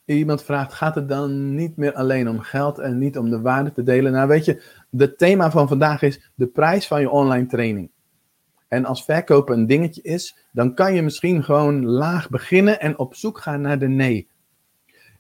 [0.05, 3.73] Iemand vraagt, gaat het dan niet meer alleen om geld en niet om de waarde
[3.73, 4.13] te delen?
[4.13, 4.63] Nou, weet je,
[4.97, 7.91] het thema van vandaag is de prijs van je online training.
[8.69, 13.15] En als verkopen een dingetje is, dan kan je misschien gewoon laag beginnen en op
[13.15, 14.29] zoek gaan naar de nee.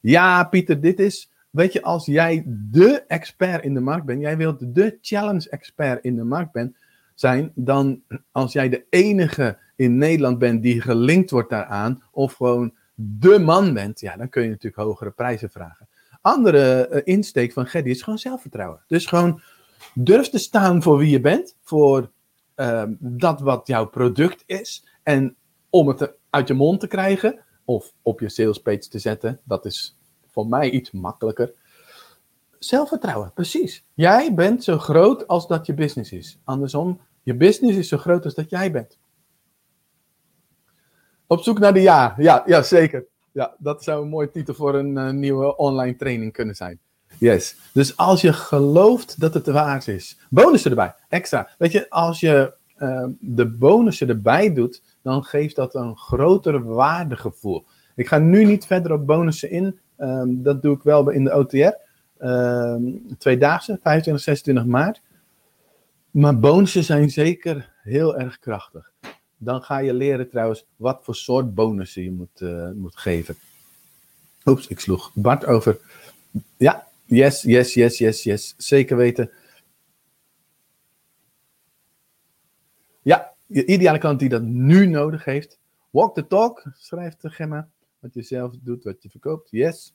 [0.01, 4.37] Ja, Pieter, dit is weet je, als jij de expert in de markt bent, jij
[4.37, 6.69] wilt de challenge expert in de markt
[7.14, 12.75] zijn, dan als jij de enige in Nederland bent die gelinkt wordt daaraan, of gewoon
[12.95, 15.88] de man bent, ja, dan kun je natuurlijk hogere prijzen vragen.
[16.21, 18.85] Andere uh, insteek van Geddy is gewoon zelfvertrouwen.
[18.87, 19.40] Dus gewoon
[19.95, 22.11] durf te staan voor wie je bent, voor
[22.57, 25.37] uh, dat wat jouw product is, en
[25.71, 29.99] om het uit je mond te krijgen, of op je salespage te zetten, dat is
[30.37, 31.53] voor mij iets makkelijker.
[32.59, 33.85] Zelfvertrouwen, precies.
[33.94, 36.38] Jij bent zo groot als dat je business is.
[36.44, 38.99] Andersom, je business is zo groot als dat jij bent.
[41.27, 42.14] Op zoek naar de ja.
[42.18, 43.07] Ja, ja zeker.
[43.33, 46.79] Ja, dat zou een mooie titel voor een uh, nieuwe online training kunnen zijn.
[47.18, 47.57] Yes.
[47.72, 50.18] Dus als je gelooft dat het waard is.
[50.31, 51.51] Bonussen erbij, extra.
[51.59, 57.64] Weet je, als je uh, de bonussen erbij doet, dan geeft dat een groter waardegevoel.
[57.94, 59.79] Ik ga nu niet verder op bonussen in.
[59.98, 61.56] Um, dat doe ik wel in de OTR.
[61.56, 61.72] Um,
[62.18, 62.82] ehm,
[63.18, 65.02] tweedaagse, 25, 26 maart.
[66.11, 68.92] Maar bonussen zijn zeker heel erg krachtig.
[69.37, 73.37] Dan ga je leren trouwens wat voor soort bonussen je moet, uh, moet geven.
[74.44, 75.78] Oeps, ik sloeg Bart over.
[76.56, 78.54] Ja, yes, yes, yes, yes, yes.
[78.56, 79.30] Zeker weten.
[83.02, 85.59] Ja, je ideale klant die dat nu nodig heeft.
[85.90, 87.68] Walk the talk, schrijft Gemma.
[88.07, 89.51] Wat je zelf doet, wat je verkoopt.
[89.51, 89.95] Yes.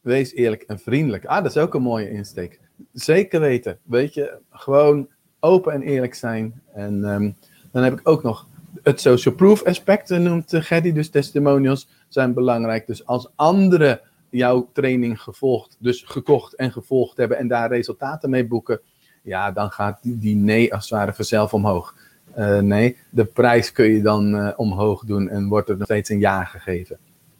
[0.00, 1.24] Wees eerlijk en vriendelijk.
[1.24, 2.60] Ah, dat is ook een mooie insteek.
[2.92, 3.78] Zeker weten.
[3.82, 5.08] Weet je, gewoon
[5.40, 6.62] open en eerlijk zijn.
[6.72, 7.30] En ehm,
[7.72, 8.48] dan heb ik ook nog
[8.82, 10.92] het social proof aspect, eh, noemt uh, Geddy.
[10.92, 12.86] Dus testimonials zijn belangrijk.
[12.86, 18.46] Dus als anderen jouw training gevolgd, dus gekocht en gevolgd hebben en daar resultaten mee
[18.46, 18.80] boeken,
[19.22, 21.94] ja, dan gaat die, die nee als het ware vanzelf omhoog.
[22.36, 26.08] Uh, nee, de prijs kun je dan uh, omhoog doen en wordt er nog steeds
[26.08, 26.98] een ja gegeven.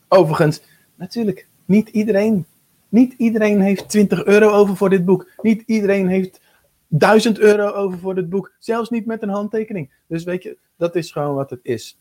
[0.09, 0.63] Overigens,
[0.95, 2.47] natuurlijk, niet iedereen,
[2.89, 5.31] niet iedereen heeft 20 euro over voor dit boek.
[5.43, 6.41] Niet iedereen heeft
[6.89, 8.53] 1000 euro over voor dit boek.
[8.59, 9.91] Zelfs niet met een handtekening.
[10.07, 11.99] Dus weet je, dat is gewoon wat het is.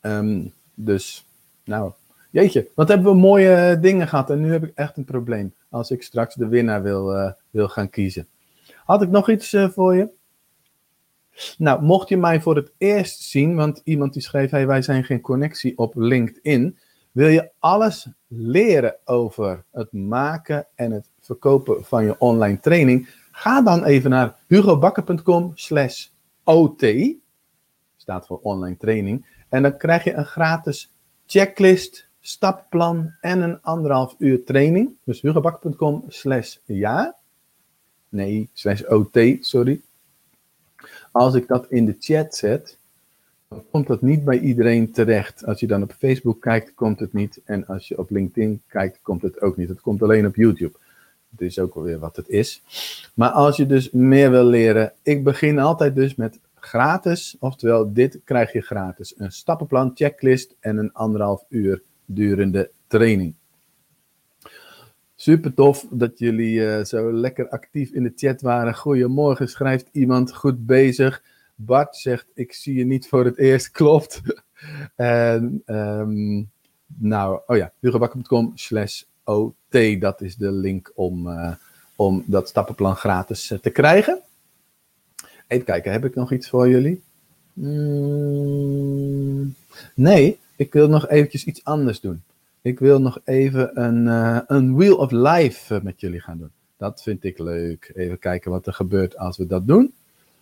[0.00, 1.26] Um, dus,
[1.64, 1.92] nou,
[2.30, 4.30] jeetje, wat hebben we mooie dingen gehad.
[4.30, 5.54] En nu heb ik echt een probleem.
[5.68, 8.26] Als ik straks de winnaar wil, wil gaan kiezen.
[8.84, 10.08] Had ik nog iets voor je?
[11.58, 15.04] Nou, mocht je mij voor het eerst zien, want iemand die schreef: hey, wij zijn
[15.04, 16.78] geen connectie op LinkedIn.
[17.12, 23.08] Wil je alles leren over het maken en het verkopen van je online training?
[23.30, 26.08] Ga dan even naar hugobakker.com slash
[26.44, 26.86] OT.
[27.96, 29.26] Staat voor online training.
[29.48, 30.92] En dan krijg je een gratis
[31.26, 34.96] checklist, stappenplan en een anderhalf uur training.
[35.04, 37.16] Dus hugobakker.com slash ja.
[38.08, 39.80] Nee, slash OT, sorry.
[41.10, 42.76] Als ik dat in de chat zet,
[43.48, 45.46] dan komt dat niet bij iedereen terecht.
[45.46, 47.40] Als je dan op Facebook kijkt, komt het niet.
[47.44, 49.68] En als je op LinkedIn kijkt, komt het ook niet.
[49.68, 50.76] Het komt alleen op YouTube.
[51.30, 52.62] Het is ook alweer wat het is.
[53.14, 57.36] Maar als je dus meer wil leren, ik begin altijd dus met gratis.
[57.38, 59.14] Oftewel, dit krijg je gratis.
[59.16, 63.34] Een stappenplan, checklist en een anderhalf uur durende training.
[65.22, 68.74] Super tof dat jullie uh, zo lekker actief in de chat waren.
[68.74, 70.34] Goedemorgen, schrijft iemand.
[70.34, 71.22] Goed bezig.
[71.54, 73.70] Bart zegt: Ik zie je niet voor het eerst.
[73.78, 74.20] Klopt.
[74.96, 76.50] en, um,
[76.86, 80.00] nou, oh ja, hugobakker.com slash OT.
[80.00, 81.52] Dat is de link om, uh,
[81.96, 84.20] om dat stappenplan gratis uh, te krijgen.
[85.46, 87.02] Even kijken, heb ik nog iets voor jullie?
[87.52, 89.54] Mm,
[89.94, 92.22] nee, ik wil nog eventjes iets anders doen.
[92.62, 96.52] Ik wil nog even een, uh, een Wheel of Life met jullie gaan doen.
[96.76, 97.92] Dat vind ik leuk.
[97.94, 99.94] Even kijken wat er gebeurt als we dat doen.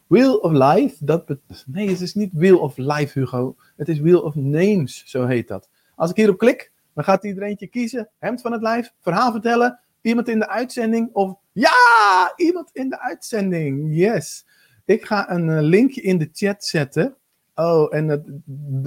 [0.07, 3.57] Wheel of Life, dat nee, het is niet Wheel of Life, Hugo.
[3.77, 5.69] Het is Wheel of Names, zo heet dat.
[5.95, 8.09] Als ik hierop klik, dan gaat iedereen kiezen.
[8.19, 13.01] Hemd van het lijf, verhaal vertellen, iemand in de uitzending of ja, iemand in de
[13.01, 13.97] uitzending.
[13.97, 14.47] Yes.
[14.85, 17.17] Ik ga een linkje in de chat zetten.
[17.61, 18.43] Oh, en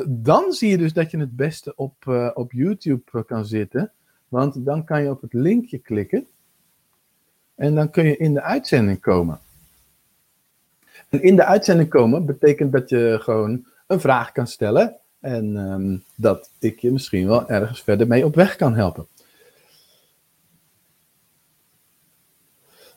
[0.07, 3.91] dan zie je dus dat je het beste op, uh, op YouTube kan zitten.
[4.27, 6.27] Want dan kan je op het linkje klikken.
[7.55, 9.39] En dan kun je in de uitzending komen.
[11.09, 14.95] En in de uitzending komen betekent dat je gewoon een vraag kan stellen.
[15.19, 19.07] En um, dat ik je misschien wel ergens verder mee op weg kan helpen.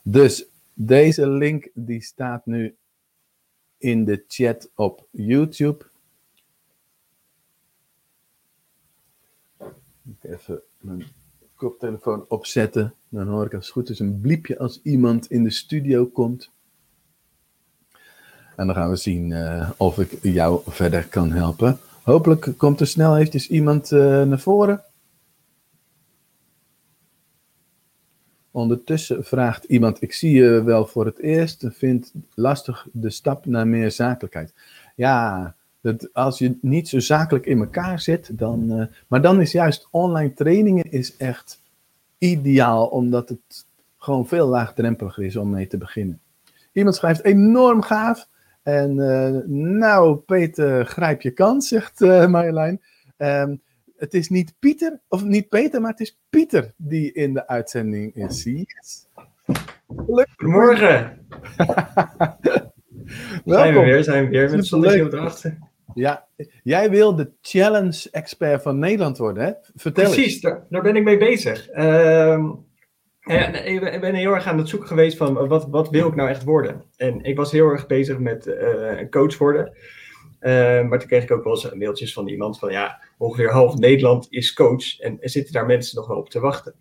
[0.03, 2.77] Dus deze link die staat nu
[3.87, 5.85] in de chat op YouTube.
[10.20, 11.07] Even mijn
[11.55, 12.94] koptelefoon opzetten.
[13.09, 16.51] Dan hoor ik als het goed is een bliepje als iemand in de studio komt.
[18.57, 21.79] En dan gaan we zien uh, of ik jou verder kan helpen.
[22.03, 24.85] Hopelijk komt er snel eventjes iemand uh, naar voren.
[28.57, 33.66] Ondertussen vraagt iemand: Ik zie je wel voor het eerst, vindt lastig de stap naar
[33.66, 34.55] meer zakelijkheid.
[34.95, 38.73] Ja, dat als je niet zo zakelijk in elkaar zit, dan.
[38.73, 41.62] Uh, maar dan is juist online trainingen is echt
[42.19, 43.66] ideaal, omdat het
[43.99, 46.21] gewoon veel laagdrempeliger is om mee te beginnen.
[46.73, 48.29] Iemand schrijft enorm gaaf.
[48.62, 49.38] En uh,
[49.79, 52.81] nou, Peter, grijp je kans, zegt uh, Marjolein.
[53.19, 53.61] Um,
[53.97, 58.15] het is niet Pieter, of niet Peter, maar het is Pieter die in de uitzending
[58.15, 58.45] is.
[58.45, 59.09] Yes.
[59.87, 61.27] Goedemorgen.
[63.45, 65.41] zijn we weer, zijn we weer met zonnetje op.
[65.95, 66.27] Ja,
[66.63, 69.53] jij wil de challenge expert van Nederland worden, hè?
[69.75, 71.69] Vertel Precies, daar, daar, ben ik mee bezig.
[71.75, 72.51] Uh,
[73.21, 76.29] ja, ik ben heel erg aan het zoeken geweest van wat, wat wil ik nou
[76.29, 76.85] echt worden.
[76.97, 79.73] En ik was heel erg bezig met uh, een coach worden.
[80.47, 83.77] Uh, maar toen kreeg ik ook wel eens mailtjes van iemand van ja, ongeveer half
[83.77, 86.75] Nederland is coach en er zitten daar mensen nog wel op te wachten.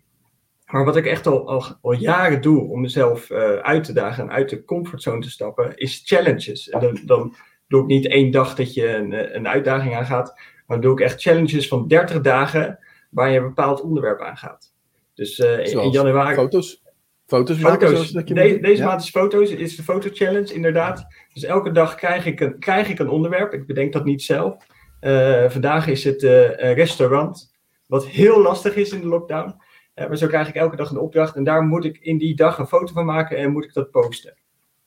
[0.66, 4.24] Maar wat ik echt al, al, al jaren doe om mezelf uh, uit te dagen
[4.24, 6.68] en uit de comfortzone te stappen, is challenges.
[6.68, 7.34] En dan, dan
[7.68, 11.00] doe ik niet één dag dat je een, een uitdaging aangaat, maar dan doe ik
[11.00, 12.78] echt challenges van 30 dagen
[13.10, 14.72] waar je een bepaald onderwerp aangaat.
[15.14, 16.34] Dus uh, in, in januari.
[16.34, 16.82] Foto's?
[17.26, 17.90] Foto's maken Foto's.
[17.94, 18.62] zoals dat je De- doet?
[18.62, 18.88] deze Ja.
[18.88, 21.06] maand is foto's, is de foto challenge inderdaad.
[21.32, 23.52] Dus elke dag krijg ik een, krijg ik een onderwerp.
[23.52, 24.56] Ik bedenk dat niet zelf.
[25.00, 27.54] Eh, vandaag is het eh, restaurant,
[27.86, 29.54] wat heel lastig is in de lockdown.
[29.94, 32.34] Eh, maar zo krijg ik elke dag een opdracht en daar moet ik in die
[32.36, 34.34] dag een foto van maken en moet ik dat posten.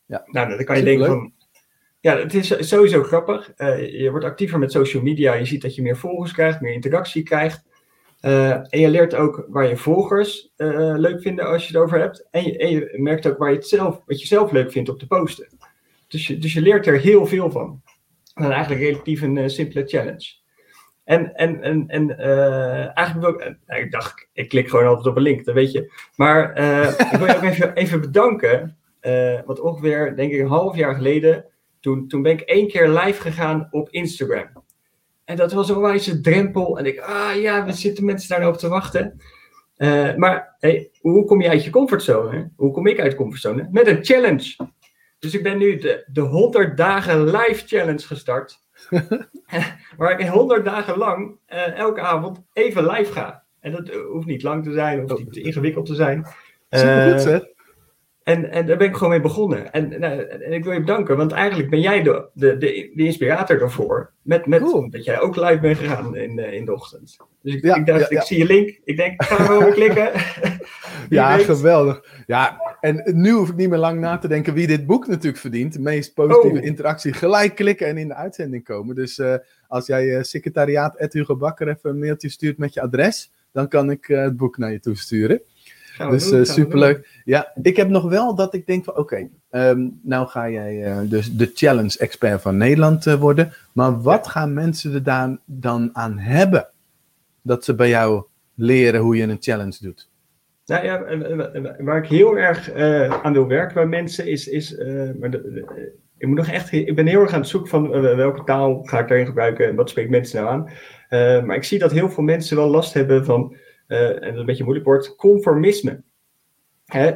[0.05, 0.23] Ja.
[0.25, 1.33] Nou, dan kan je denken van...
[2.01, 3.51] Ja, het is sowieso grappig.
[3.91, 5.33] Je wordt actiever met social media.
[5.33, 7.63] Je ziet dat je meer volgers krijgt, meer interactie krijgt.
[8.19, 11.99] Eh, en je leert ook waar je volgers eh, leuk vinden als je het over
[11.99, 12.27] hebt.
[12.31, 14.99] En je, je merkt ook waar je het zelf, wat je zelf leuk vindt op
[14.99, 15.47] te posten.
[16.07, 17.81] Dus je, dus je leert er heel veel van.
[18.33, 20.37] En eigenlijk relatief een eh, simpele challenge.
[21.03, 22.17] En, en, en, en
[22.93, 25.71] eigenlijk wil ik, nou, ik dacht, ik klik gewoon altijd op een link, dat weet
[25.71, 25.91] je.
[26.15, 26.57] Maar
[27.11, 28.77] ik wil je ook even, even bedanken.
[29.45, 31.45] want ongeveer, denk ik, een half jaar geleden,
[31.79, 34.47] toen, toen ben ik één keer live gegaan op Instagram.
[35.29, 36.77] En dat was een wijze drempel.
[36.77, 39.21] En ik, ah ja, we zitten mensen daar nou te wachten.
[39.75, 42.51] Eh, maar hey, hoe kom je uit je comfortzone?
[42.55, 43.67] Hoe kom ik uit comfortzone?
[43.71, 44.55] Met een challenge.
[45.19, 48.59] Dus ik ben nu de, de 100 dagen live challenge gestart.
[49.97, 53.43] waar ik 100 dagen lang eh, elke avond even live ga.
[53.59, 56.25] En dat hoeft niet lang te zijn, of niet te ingewikkeld te zijn.
[56.69, 57.41] Supergoed, Eh, zeg.
[58.23, 59.71] En, en daar ben ik gewoon mee begonnen.
[59.71, 63.03] En, nou, en ik wil je bedanken, want eigenlijk ben jij de, de, de, de
[63.03, 64.11] inspirator daarvoor.
[64.21, 64.89] Met, met Cool.
[64.89, 67.17] dat jij ook live bent gegaan in, eh, in de ochtend.
[67.41, 68.19] Dus ik, Ja, ik dacht, ja, ja.
[68.19, 68.79] ik zie je link.
[68.83, 70.11] Ik denk, ik ga er wel weer klikken.
[71.09, 71.45] Ja, weet.
[71.45, 72.23] geweldig.
[72.27, 75.37] Ja, en nu hoef ik niet meer lang na te denken wie dit boek natuurlijk
[75.37, 75.73] verdient.
[75.73, 76.65] De meest positieve Oh.
[76.65, 77.13] interactie.
[77.13, 78.95] Gelijk klikken en in de uitzending komen.
[78.95, 79.35] Dus eh,
[79.67, 83.67] als jij eh secretariaat Ed Hugo Bakker even een mailtje stuurt met je adres, dan
[83.67, 85.41] kan ik het boek naar je toe sturen.
[85.99, 87.21] Gaan we Dus doen, eh, we superleuk.
[87.25, 90.97] Ja, ik heb nog wel dat ik denk van oké, ehm, nou ga jij eh,
[91.09, 93.53] dus de challenge expert van Nederland eh, worden.
[93.73, 96.67] Maar wat gaan mensen er daar dan aan hebben?
[97.41, 98.23] Dat ze bij jou
[98.55, 100.09] leren hoe je een challenge doet.
[100.65, 101.03] Nou ja,
[101.83, 102.73] waar ik heel erg
[103.23, 104.47] aan wil werken bij mensen is.
[104.47, 104.77] is
[105.19, 107.89] maar de- de- ik, moet nog echt, ik ben heel erg aan het zoeken van
[108.01, 110.69] welke taal ga ik daarin gebruiken en wat spreekt mensen nou aan.
[111.45, 113.55] Maar ik zie dat heel veel mensen wel last hebben van,
[113.97, 116.03] en dat een beetje moeilijk woord, conformisme.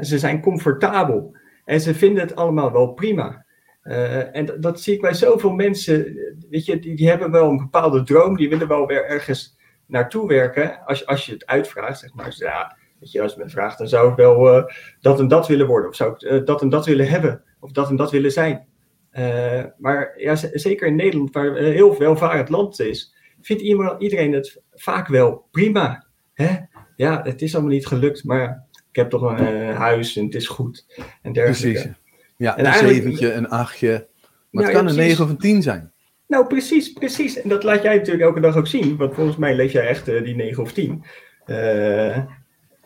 [0.01, 3.45] Ze zijn comfortabel en ze vinden het allemaal wel prima.
[3.81, 6.17] Eh, en dat, zie ik bij zoveel mensen.
[6.49, 9.57] Weet je, die, die hebben wel een bepaalde droom, die willen wel weer ergens
[9.88, 10.86] naartoe werken.
[10.86, 12.33] Als, als je het uitvraagt, zeg maar.
[12.38, 14.63] Ja, Weet je, als je me vraagt, dan zou ik wel eh,
[14.99, 15.89] dat en dat willen worden.
[15.89, 17.43] Of zou ik eh, dat en dat willen hebben.
[17.59, 18.67] Of dat en dat willen zijn.
[19.09, 23.62] Eh, maar ja, zeker in Nederland, waar een heel welvarend land is, vindt
[23.99, 26.07] iedereen het vaak wel prima.
[26.33, 26.55] Hè?
[26.95, 30.35] Ja, het is allemaal niet gelukt, maar ik heb toch een eh, huis en het
[30.35, 30.85] is goed.
[31.21, 31.79] En dergelijke.
[31.79, 32.01] Precies.
[32.37, 34.07] Ja, En een zeventje, een achtje.
[34.49, 34.95] Maar Ja, het ja, kan een.
[34.95, 35.91] 9 of een 10 zijn.
[36.27, 37.41] Nou, precies, precies.
[37.41, 38.97] En dat laat jij natuurlijk elke dag ook zien.
[38.97, 41.03] Want volgens mij leef jij echt eh, die 9 of 10.
[41.45, 42.17] Eh,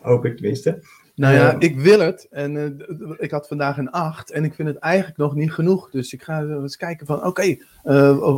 [0.00, 0.82] hoop ik tenminste.
[1.14, 2.26] Nou ja, ik wil het.
[2.30, 2.78] En
[3.18, 5.90] ik had vandaag een 8 en ik vind het eigenlijk nog niet genoeg.
[5.90, 7.56] Dus ik ga eens kijken van, oké,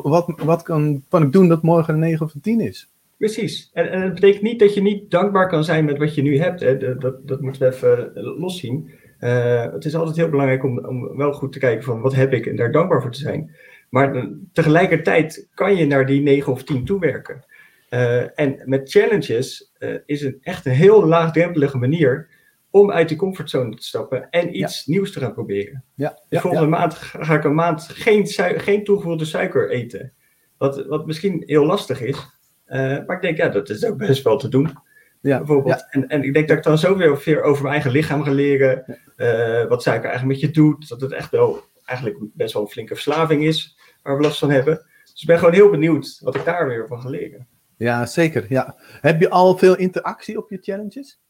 [0.03, 2.91] wat, wat kan, kan ik doen dat morgen een 9 of een 10 is?
[3.21, 3.71] Precies.
[3.73, 6.39] En, en het betekent niet dat je niet dankbaar kan zijn met wat je nu
[6.39, 6.61] hebt.
[6.61, 6.77] Hè.
[6.77, 8.91] Dat, dat, dat moeten we even eh, loszien.
[9.19, 12.33] Eh, het is altijd heel belangrijk om, om wel goed te kijken van wat heb
[12.33, 13.57] ik en daar dankbaar voor te zijn.
[13.91, 17.45] Maar dan- tegelijkertijd kan je naar die 9 of 10 toewerken.
[17.89, 22.29] Eh, en met challenges eh, is het echt een heel laagdrempelige manier
[22.71, 25.85] om uit die comfortzone te stappen en iets nieuws te gaan proberen.
[25.95, 26.79] Ja, Dus volgende ja.
[26.79, 28.27] maand ga ik een maand geen,
[28.61, 30.13] geen toegevoegde suiker eten.
[30.59, 32.39] Wat, wat misschien heel lastig is.
[32.71, 34.73] Eh, maar ik denk, ja, dat is ook best wel te doen.
[35.21, 35.79] ja, Bijvoorbeeld.
[35.79, 35.87] ja.
[35.91, 38.31] En, en ik denk dat ik dan zo weer veel over mijn eigen lichaam ga
[38.31, 38.85] leren.
[39.17, 40.89] eh, wat suiker eigenlijk met je doet.
[40.89, 43.79] Dat het echt wel eigenlijk best wel een flinke verslaving is.
[44.03, 44.87] Waar we last van hebben.
[45.13, 47.47] Dus ik ben gewoon heel benieuwd wat ik daar weer van ga leren.
[47.77, 48.47] ja, zeker.
[48.49, 48.77] Ja.
[49.01, 51.21] Heb je al veel interactie op je challenges?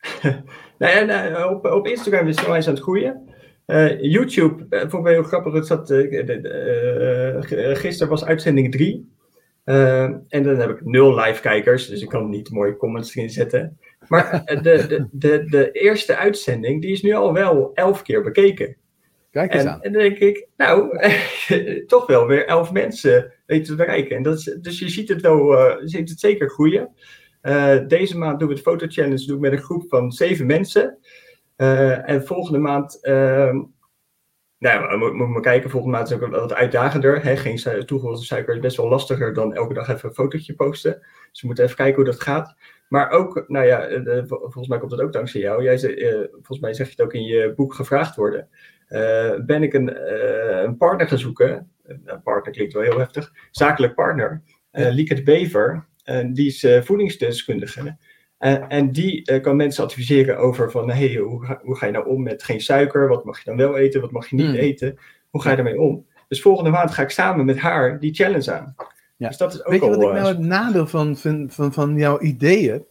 [0.78, 3.28] Nou ja, nou, op, op Instagram is het wel eens aan het groeien.
[3.66, 5.52] Eh, YouTube, eh, vond ik heel grappig.
[5.52, 5.92] Het zat,
[7.78, 9.12] gisteren was uitzending 3.
[9.64, 13.78] En dan heb ik nul live kijkers, dus ik kan niet mooie comments erin zetten.
[14.08, 18.22] Maar eh, de, de, de, de eerste uitzending, die is nu al wel elf keer
[18.22, 18.76] bekeken.
[19.30, 19.82] Kijk eens En, aan.
[19.82, 20.98] en dan denk ik, nou,
[21.86, 24.16] toch wel weer elf mensen weten te bereiken.
[24.16, 26.94] En dat is, dus je ziet het wel, je ziet het zeker groeien.
[27.40, 30.46] Eh, deze maand doen we het foto challenge doe ik met een groep van zeven
[30.46, 30.98] mensen.
[31.56, 33.60] En volgende maand, ehm,
[34.62, 37.22] nou, we moeten moet maar kijken, volgende maand is ook wat uitdagender.
[37.22, 37.36] Hè?
[37.36, 40.98] Geen toegevoegde suiker is best wel lastiger dan elke dag even een fotootje posten.
[41.30, 42.56] Dus we moeten even kijken hoe dat gaat.
[42.88, 45.62] Maar ook, nou ja, eh, de- volgens mij komt dat ook dankzij jou.
[45.62, 48.48] Jij, zei, eh, volgens mij zeg je het ook in je boek gevraagd worden.
[48.86, 50.12] Eh, ben ik een,
[50.64, 51.70] een partner gaan zoeken.
[51.84, 53.32] Een partner klinkt wel heel heftig.
[53.50, 54.42] Zakelijk partner.
[54.70, 55.86] Eh Lieke de Bever.
[56.32, 57.96] Die is voedingsdeskundige.
[58.44, 61.92] Uh, en die uh, kan mensen adviseren over van, hey, hoe, ga, hoe ga je
[61.92, 63.08] nou om met geen suiker?
[63.08, 64.00] Wat mag je dan wel eten?
[64.00, 64.54] Wat mag je niet Hmm.
[64.54, 64.98] eten?
[65.30, 66.06] Hoe ga je daarmee om?
[66.28, 68.74] Dus volgende maand ga ik samen met haar die challenge aan.
[69.16, 69.28] Ja.
[69.28, 69.90] Dus dat is ook Weet je al...
[69.96, 72.84] wat ik eh, nou het nadeel van, van, van, van jouw ideeën?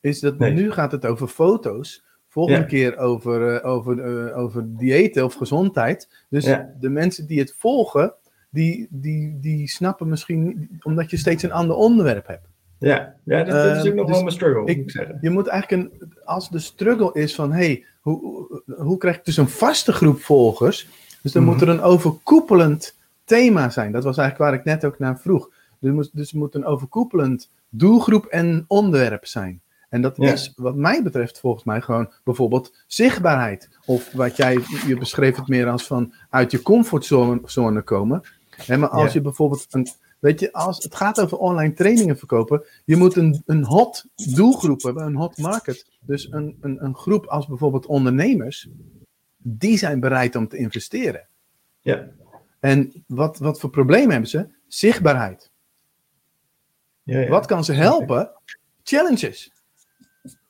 [0.00, 0.52] Is dat Nee.
[0.52, 2.04] nu gaat het over foto's.
[2.28, 2.66] Volgende Ja.
[2.66, 6.24] keer over, eh, over, eh, over diëten of gezondheid.
[6.28, 6.74] Dus Ja.
[6.80, 8.14] de mensen die het volgen,
[8.50, 12.48] die, die, die snappen misschien niet, omdat je steeds een ander onderwerp hebt.
[12.80, 14.90] Ja, ja dat, dat is Ehm, ook nog dus wel mijn struggle, ik- moet ik
[14.90, 15.18] zeggen.
[15.20, 19.36] Je moet eigenlijk een, als de struggle is van, hey, hoe, hoe, krijg ik dus
[19.36, 20.88] een vaste groep volgers?
[21.22, 21.52] Dus dan Mhm.
[21.52, 23.92] moet er een overkoepelend thema zijn.
[23.92, 25.50] Dat was eigenlijk waar ik net ook naar vroeg.
[25.78, 29.60] Moet, dus er moet een overkoepelend doelgroep en onderwerp zijn.
[29.88, 30.32] En dat Ja.
[30.32, 33.68] is, wat mij betreft, volgens mij gewoon bijvoorbeeld zichtbaarheid.
[33.84, 38.22] Of wat jij, je beschreef het meer als van uit je comfortzone zone komen.
[38.50, 39.12] Hè, maar als Ja.
[39.12, 39.86] je bijvoorbeeld een,
[40.20, 44.04] weet je, als het gaat over online trainingen verkopen, je moet een, een hot
[44.34, 45.90] doelgroep hebben, een hot market.
[46.00, 48.68] Dus een, een, een groep als bijvoorbeeld ondernemers,
[49.36, 51.28] die zijn bereid om te investeren.
[51.80, 52.08] Ja,
[52.60, 54.48] En wat, wat voor problemen hebben ze?
[54.66, 55.50] Zichtbaarheid.
[57.02, 57.28] ja, ja.
[57.28, 58.30] Wat kan ze helpen?
[58.82, 59.52] Challenges.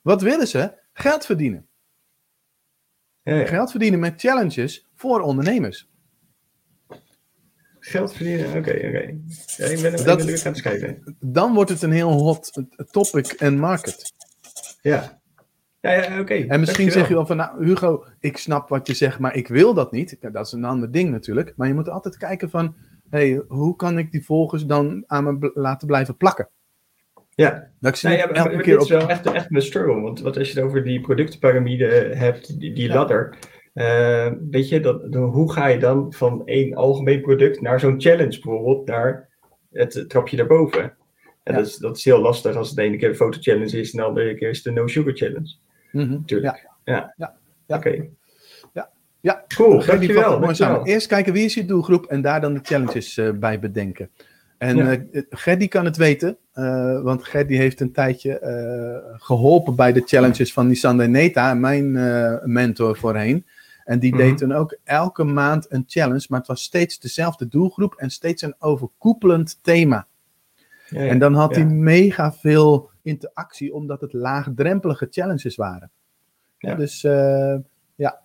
[0.01, 0.73] Wat willen ze?
[0.93, 1.67] Geld verdienen.
[3.23, 3.45] Ja.
[3.45, 5.90] Geld verdienen met challenges voor ondernemers.
[7.83, 9.15] Geld verdienen, oké, oké.
[9.57, 11.15] Ja, ik ben, ik Dat- ben aan het kijken.
[11.19, 12.61] Dan wordt het een heel hot
[12.91, 14.13] topic en market.
[14.81, 15.19] Ja.
[15.79, 16.33] Ja, ja, oké.
[16.33, 19.47] En misschien zeg je wel van, nou Hugo, ik snap wat je zegt, maar ik
[19.47, 20.17] wil dat niet.
[20.19, 21.53] Ja, Dat is een ander ding natuurlijk.
[21.55, 22.75] Maar je moet altijd kijken van,
[23.09, 26.49] hey, hoe kan ik die volgers dan aan me bl- laten blijven plakken?
[27.35, 28.99] Ja, Dat ik Nou ja, elke keer dit is op...
[28.99, 30.01] wel echt, echt mijn struggle.
[30.01, 33.29] Want wat als je het over die productenpyramide hebt, die, die Ja.
[33.73, 38.01] Eh, weet je, dat, dan, hoe ga je dan van één algemeen product naar zo'n
[38.01, 39.27] challenge bijvoorbeeld, naar
[39.71, 40.81] het trapje daarboven?
[41.43, 41.59] En Ja.
[41.59, 43.91] dat, is, dat is heel lastig als het de ene keer de foto challenge is
[43.91, 45.55] en de andere keer is de no sugar challenge.
[45.91, 46.09] Mhm.
[46.09, 46.67] Natuurlijk.
[46.83, 46.93] Ja.
[46.93, 47.13] Ja.
[47.67, 47.75] Ja.
[47.77, 48.07] Oké.
[48.73, 48.89] Ja.
[49.19, 49.43] Ja.
[49.55, 50.85] Cool, dankjewel.
[50.85, 54.09] Eerst kijken wie is je doelgroep en daar dan de challenges eh, bij bedenken.
[54.57, 54.91] En Ja.
[55.11, 56.37] eh Gerdy kan het weten,
[57.03, 61.91] want Gerdy heeft een tijdje eh, geholpen bij de challenges van Nisander Neta, mijn
[62.51, 63.45] mentor voorheen.
[63.83, 64.21] En die Mhm.
[64.21, 68.41] deed dan ook elke maand een challenge, maar het was steeds dezelfde doelgroep en steeds
[68.41, 70.07] een overkoepelend thema.
[70.89, 71.09] Ja, ja.
[71.09, 71.61] En dan had ja.
[71.61, 75.91] hij mega veel interactie, omdat het laagdrempelige challenges waren.
[76.59, 77.55] Dus eh,
[77.95, 78.19] ja.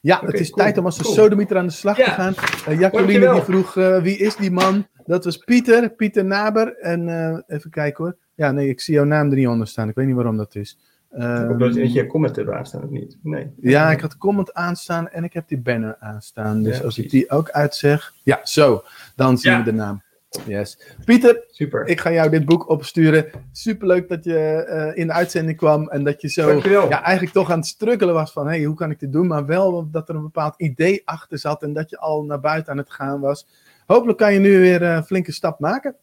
[0.00, 1.14] Ja, het is cool, tijd om als de cool.
[1.14, 2.34] sodemieter aan de slag te gaan.
[2.68, 3.34] Uh, Jacqueline Dankjewel.
[3.34, 4.86] die vroeg, eh, wie is die man?
[5.06, 6.76] Dat was Pieter, Pieter Naber.
[6.76, 8.16] En eh, even kijken hoor.
[8.34, 9.88] Ja, nee, ik zie jouw naam er niet onder staan.
[9.88, 10.78] Ik weet niet waarom dat is.
[11.10, 13.18] Ehm, Of dat je comment hebt aanstaan of niet?
[13.22, 13.52] Nee.
[13.60, 16.62] ja, ik had comment aanstaan en ik heb die banner aanstaan.
[16.62, 18.14] Dus Ja, als ik die ook uitzeg.
[18.22, 18.82] Ja, zo.
[19.16, 19.58] Dan zien Ja.
[19.58, 20.02] we de naam.
[20.46, 20.78] Yes.
[21.04, 21.86] Pieter, Super.
[21.86, 23.26] ik ga jou dit boek opsturen.
[23.52, 26.88] Superleuk dat je eh, in de uitzending kwam en dat je zo Dankjewel.
[26.88, 29.26] ja, eigenlijk toch aan het struggelen was van hey, hoe kan ik dit doen?
[29.26, 32.72] Maar wel dat er een bepaald idee achter zat en dat je al naar buiten
[32.72, 33.46] aan het gaan was.
[33.86, 35.94] Hopelijk kan je nu weer eh, een flinke stap maken.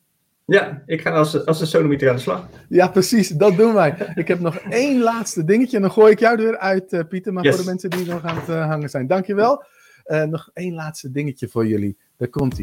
[0.46, 2.48] Ja, ik ga als, als een sodomieter aan de slag.
[2.70, 3.96] Ja, precies, dat doen wij.
[4.16, 7.00] Ik heb nog één laatste dingetje en dan gooi ik jou er weer uit, eh,
[7.10, 7.34] Pieter.
[7.34, 7.56] Maar Yes.
[7.56, 9.64] voor de mensen die nog aan het eh, hangen zijn, dankjewel.
[10.04, 11.98] Eh nog één laatste dingetje voor jullie.
[12.18, 12.58] Daar komt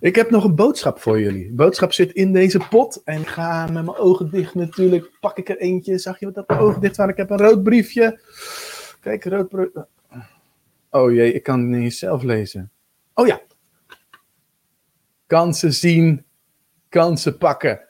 [0.00, 1.46] Ik heb nog een boodschap voor jullie.
[1.46, 3.02] De boodschap zit in deze pot.
[3.04, 5.10] En ga met mijn ogen dicht natuurlijk.
[5.20, 5.98] Pak ik er eentje.
[5.98, 7.12] Zag je wat dat mijn ogen dicht waren?
[7.12, 8.20] Ik heb een rood briefje.
[9.00, 9.86] Kijk, rood.
[10.90, 12.70] Oh jee, ik kan het niet zelf lezen.
[13.14, 13.40] Oh ja.
[15.26, 16.24] Kansen zien,
[16.88, 17.80] kansen pakken.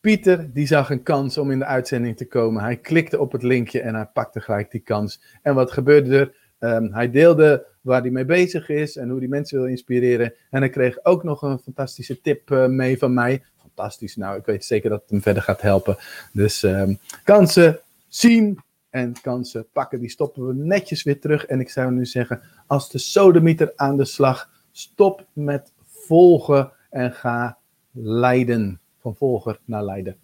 [0.00, 2.62] Pieter die zag een kans om in de uitzending te komen.
[2.62, 5.22] Hij klikte op het linkje en hij pakte gelijk die kans.
[5.42, 6.36] En wat gebeurde er?
[6.58, 10.34] Ehm, hij deelde waar hij mee bezig is en hoe hij mensen wil inspireren.
[10.50, 13.42] En hij kreeg ook nog een fantastische tip eh, mee van mij.
[13.60, 15.96] Fantastisch, nou, ik weet zeker dat het hem verder gaat helpen.
[16.32, 18.58] Dus ehm, kansen zien
[18.90, 21.46] en kansen pakken, die stoppen we netjes weer terug.
[21.46, 27.12] En ik zou nu zeggen, als de sodemieter aan de slag, stop met volgen en
[27.12, 27.58] ga
[27.92, 28.80] leiden.
[28.98, 30.16] Van volger naar leider.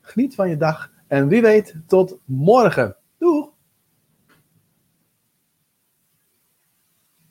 [0.00, 2.96] Geniet van je dag en wie weet, tot morgen.
[3.18, 3.56] Doeg!